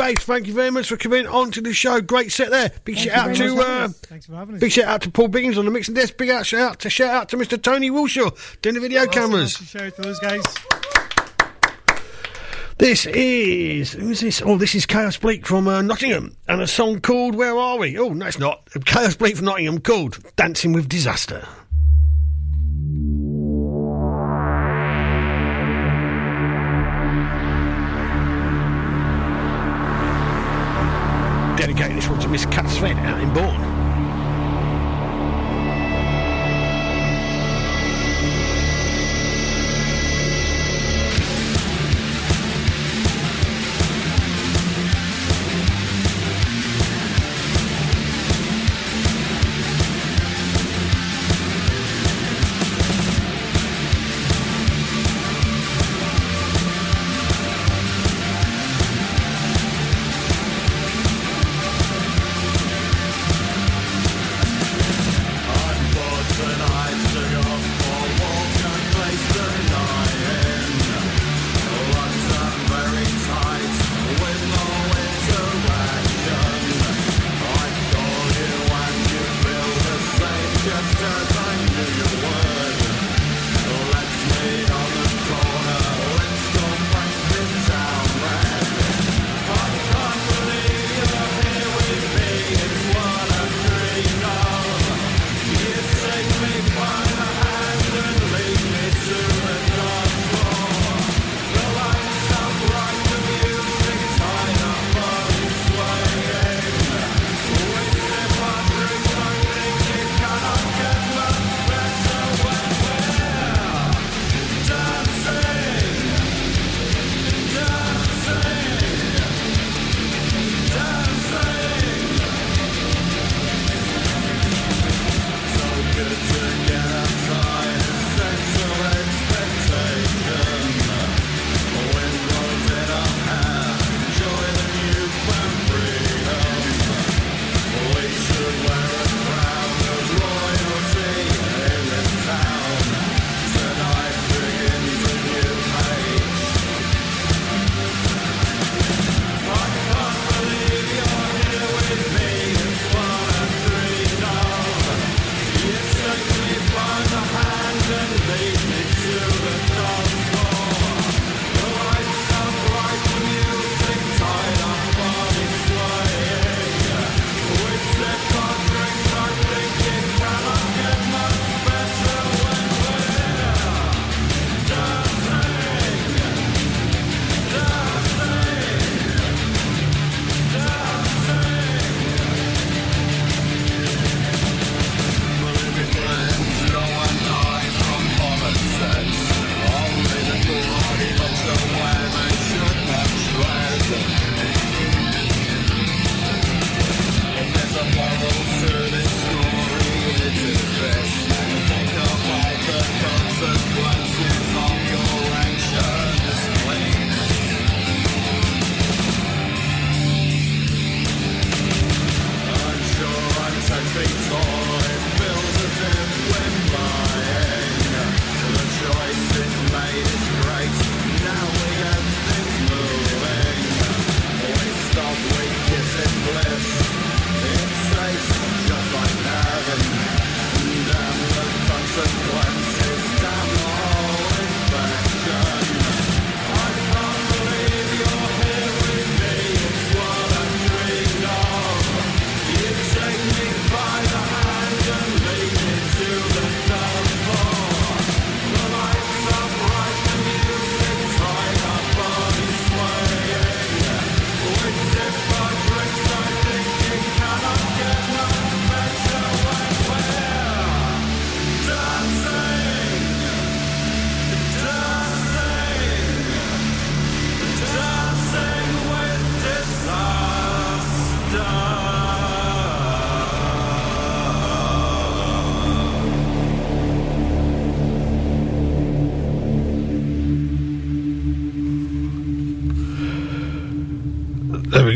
[0.00, 2.00] Grace, thank you very much for coming on to the show.
[2.00, 2.72] Great set there.
[2.86, 3.88] Big Thank shout out to uh.
[3.88, 4.60] Thanks for having us.
[4.62, 6.16] big shout out to Paul Biggins on the mixing desk.
[6.16, 7.60] Big out shout out to shout out to Mr.
[7.60, 9.58] Tony Wilshaw doing the video cameras.
[9.58, 10.42] Shout out to those guys.
[12.78, 14.40] This is who's this?
[14.40, 17.98] Oh, this is Chaos Bleak from uh, Nottingham, and a song called "Where Are We?"
[17.98, 18.66] Oh, no, it's not.
[18.86, 21.46] Chaos Bleak from Nottingham called "Dancing with Disaster."
[32.00, 33.69] This one to Miss Cat Sved out in Bourne.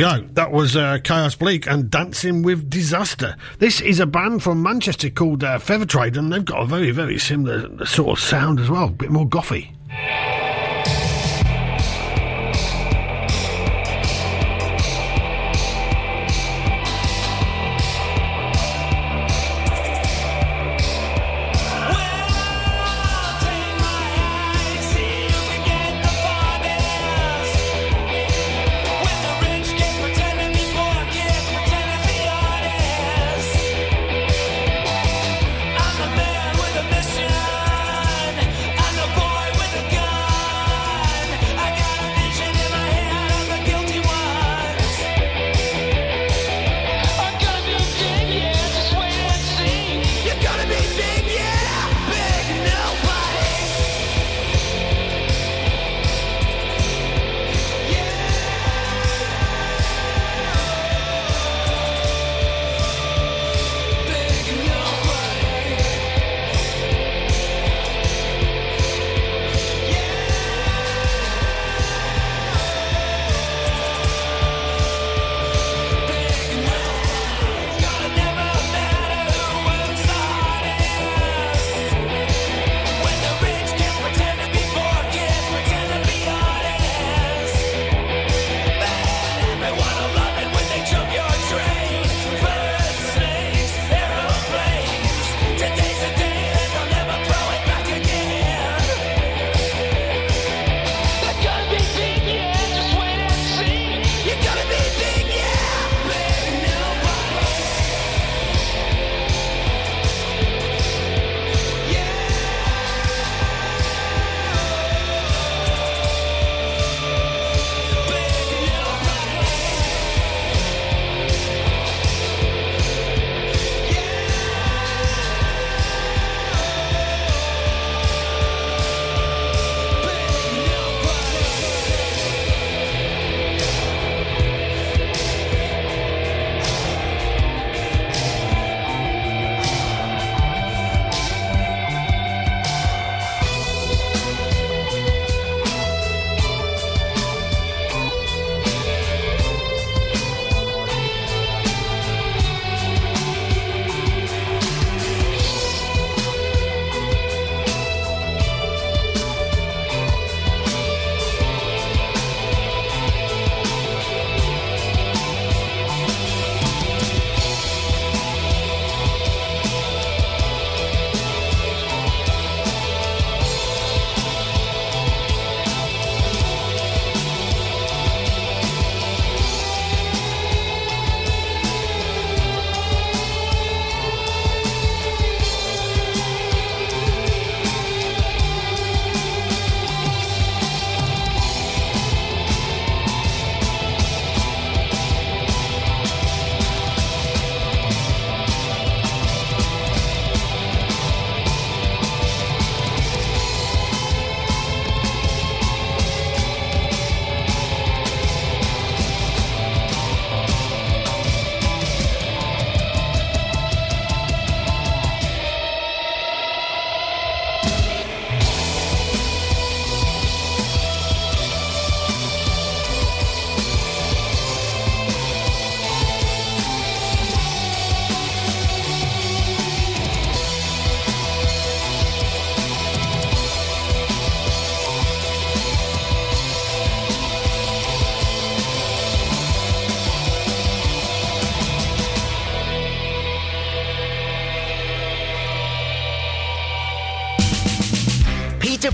[0.05, 0.21] Go.
[0.33, 3.37] That was uh, Chaos Bleak and Dancing with Disaster.
[3.59, 6.91] This is a band from Manchester called uh, Feather Trade, and they've got a very,
[6.91, 9.74] very similar sort of sound as well, a bit more gothy.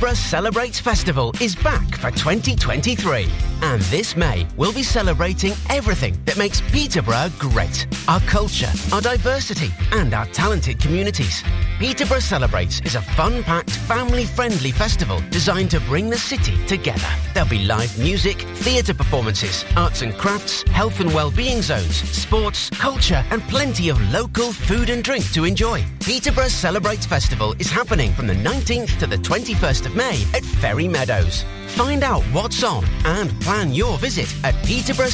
[0.00, 3.28] Peterborough Celebrates Festival is back for 2023.
[3.60, 7.86] And this May, we'll be celebrating everything that makes Peterborough great.
[8.08, 11.42] Our culture, our diversity, and our talented communities.
[11.80, 17.08] Peterborough Celebrates is a fun-packed, family-friendly festival designed to bring the city together.
[17.32, 23.24] There'll be live music, theatre performances, arts and crafts, health and well-being zones, sports, culture,
[23.30, 25.82] and plenty of local food and drink to enjoy.
[26.00, 30.86] Peterborough Celebrates Festival is happening from the 19th to the 21st of May at Ferry
[30.86, 31.46] Meadows.
[31.68, 35.06] Find out what's on and plan your visit at peterborough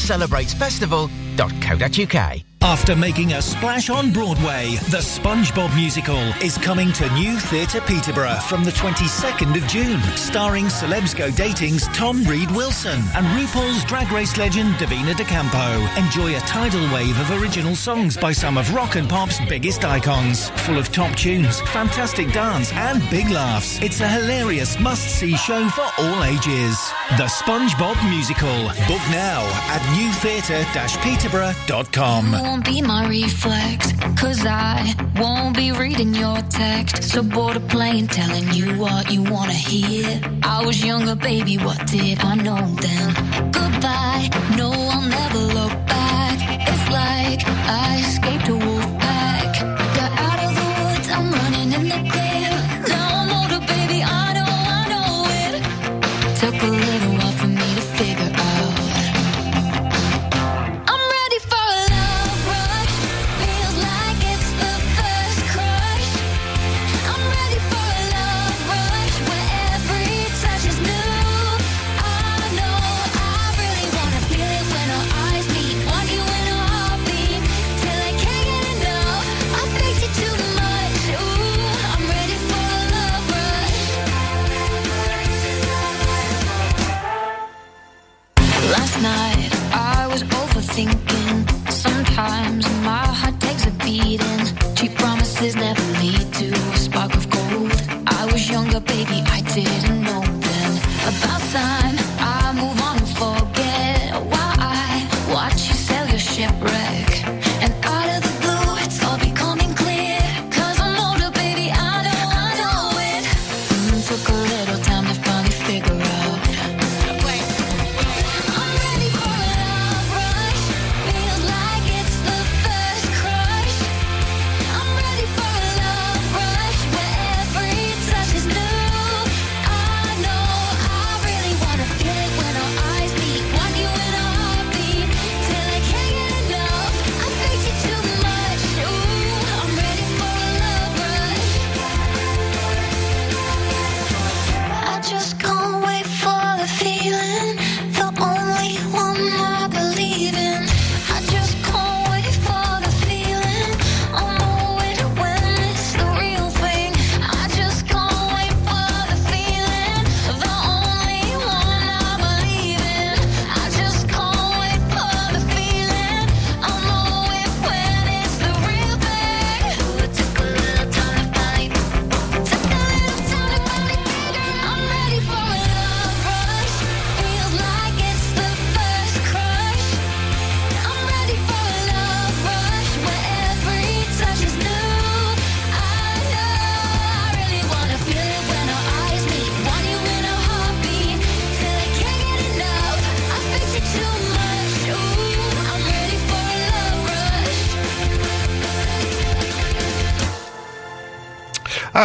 [2.67, 8.41] after making a splash on Broadway, the SpongeBob musical is coming to New Theatre Peterborough
[8.49, 14.11] from the 22nd of June, starring Celebs Go Dating's Tom Read Wilson and RuPaul's Drag
[14.11, 15.79] Race legend Davina De Campo.
[15.97, 20.51] Enjoy a tidal wave of original songs by some of rock and pop's biggest icons,
[20.67, 23.81] full of top tunes, fantastic dance, and big laughs.
[23.81, 26.77] It's a hilarious must-see show for all ages.
[27.17, 28.73] The SpongeBob musical.
[28.89, 33.93] Book now at newtheatre-peterborough.com won't be my reflex.
[34.19, 37.03] Cause I won't be reading your text.
[37.03, 40.21] So bored a plane, telling you what you wanna hear.
[40.43, 43.53] I was younger, baby, what did I know then?
[43.53, 46.37] Goodbye, no, I'll never look back.
[46.71, 48.76] It's like I escaped a war.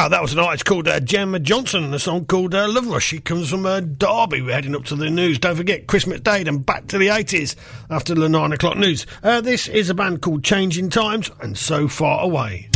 [0.04, 3.06] Ah, that was an artist called uh, Jemma Johnson, a song called uh, Love Rush.
[3.06, 4.42] She comes from uh, Derby.
[4.42, 5.38] We're heading up to the news.
[5.38, 7.56] Don't forget, Christmas Day and back to the 80s
[7.92, 9.06] after the 9 o'clock news.
[9.22, 12.68] Uh, this is a band called Changing Tymz and So Far Away.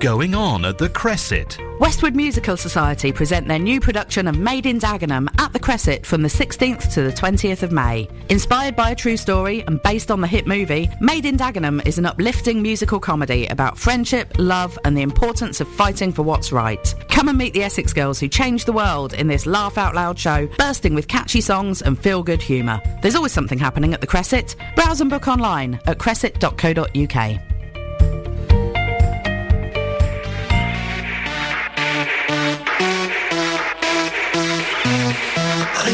[0.00, 1.58] Going on at the Cresset?
[1.78, 6.22] Westwood Musical Society present their new production of Made in Dagenham at the Cresset from
[6.22, 8.08] the 16th to the 20th of May.
[8.30, 11.98] Inspired by a true story and based on the hit movie, Made in Dagenham is
[11.98, 16.94] an uplifting musical comedy about friendship, love, and the importance of fighting for what's right.
[17.08, 20.18] Come and meet the Essex girls who changed the world in this laugh out loud
[20.18, 22.80] show, bursting with catchy songs and feel good humour.
[23.02, 24.56] There's always something happening at the Cresset.
[24.76, 27.49] Browse and book online at cresset.co.uk.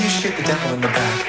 [0.07, 1.26] you shoot the devil in the back?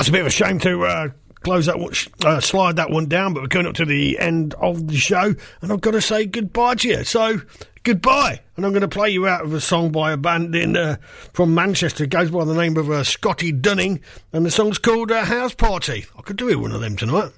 [0.00, 1.08] It's a bit of a shame to uh,
[1.42, 1.92] close that one,
[2.24, 5.34] uh, slide that one down, but we're coming up to the end of the show,
[5.60, 7.04] and I've got to say goodbye to you.
[7.04, 7.42] So,
[7.82, 8.40] goodbye.
[8.56, 10.96] And I'm going to play you out of a song by a band in uh,
[11.32, 12.04] from Manchester.
[12.04, 14.00] It goes by the name of uh, Scotty Dunning,
[14.32, 16.06] and the song's called uh, House Party.
[16.16, 17.32] I could do it one of them tonight.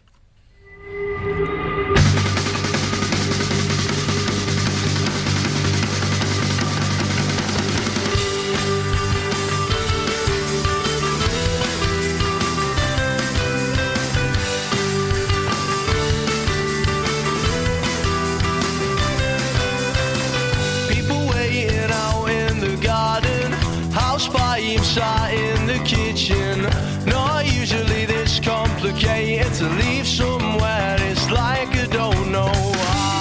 [24.80, 26.62] Sat in the kitchen.
[27.06, 30.96] Not usually this complicated to leave somewhere.
[31.00, 33.12] It's like I don't know how.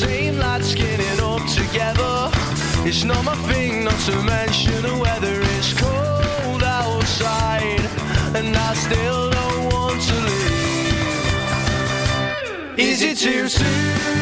[0.00, 2.30] Same lads getting up together.
[2.86, 4.63] It's not my thing not to mention
[13.26, 14.13] Is it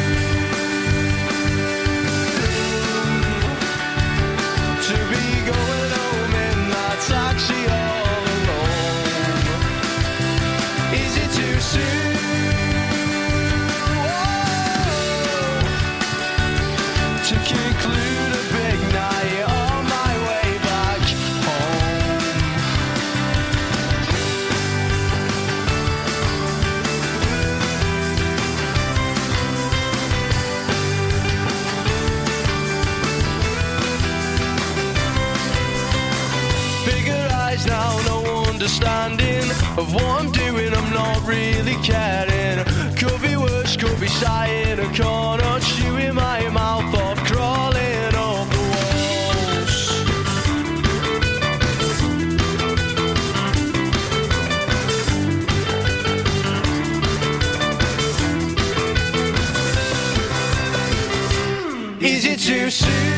[38.63, 40.73] understanding of what I'm doing.
[40.73, 42.63] I'm not really caring.
[42.95, 48.47] Could be worse, could be shy in a corner, chewing my mouth off, crawling up
[48.53, 50.01] the walls.
[62.01, 63.12] Is it too soon?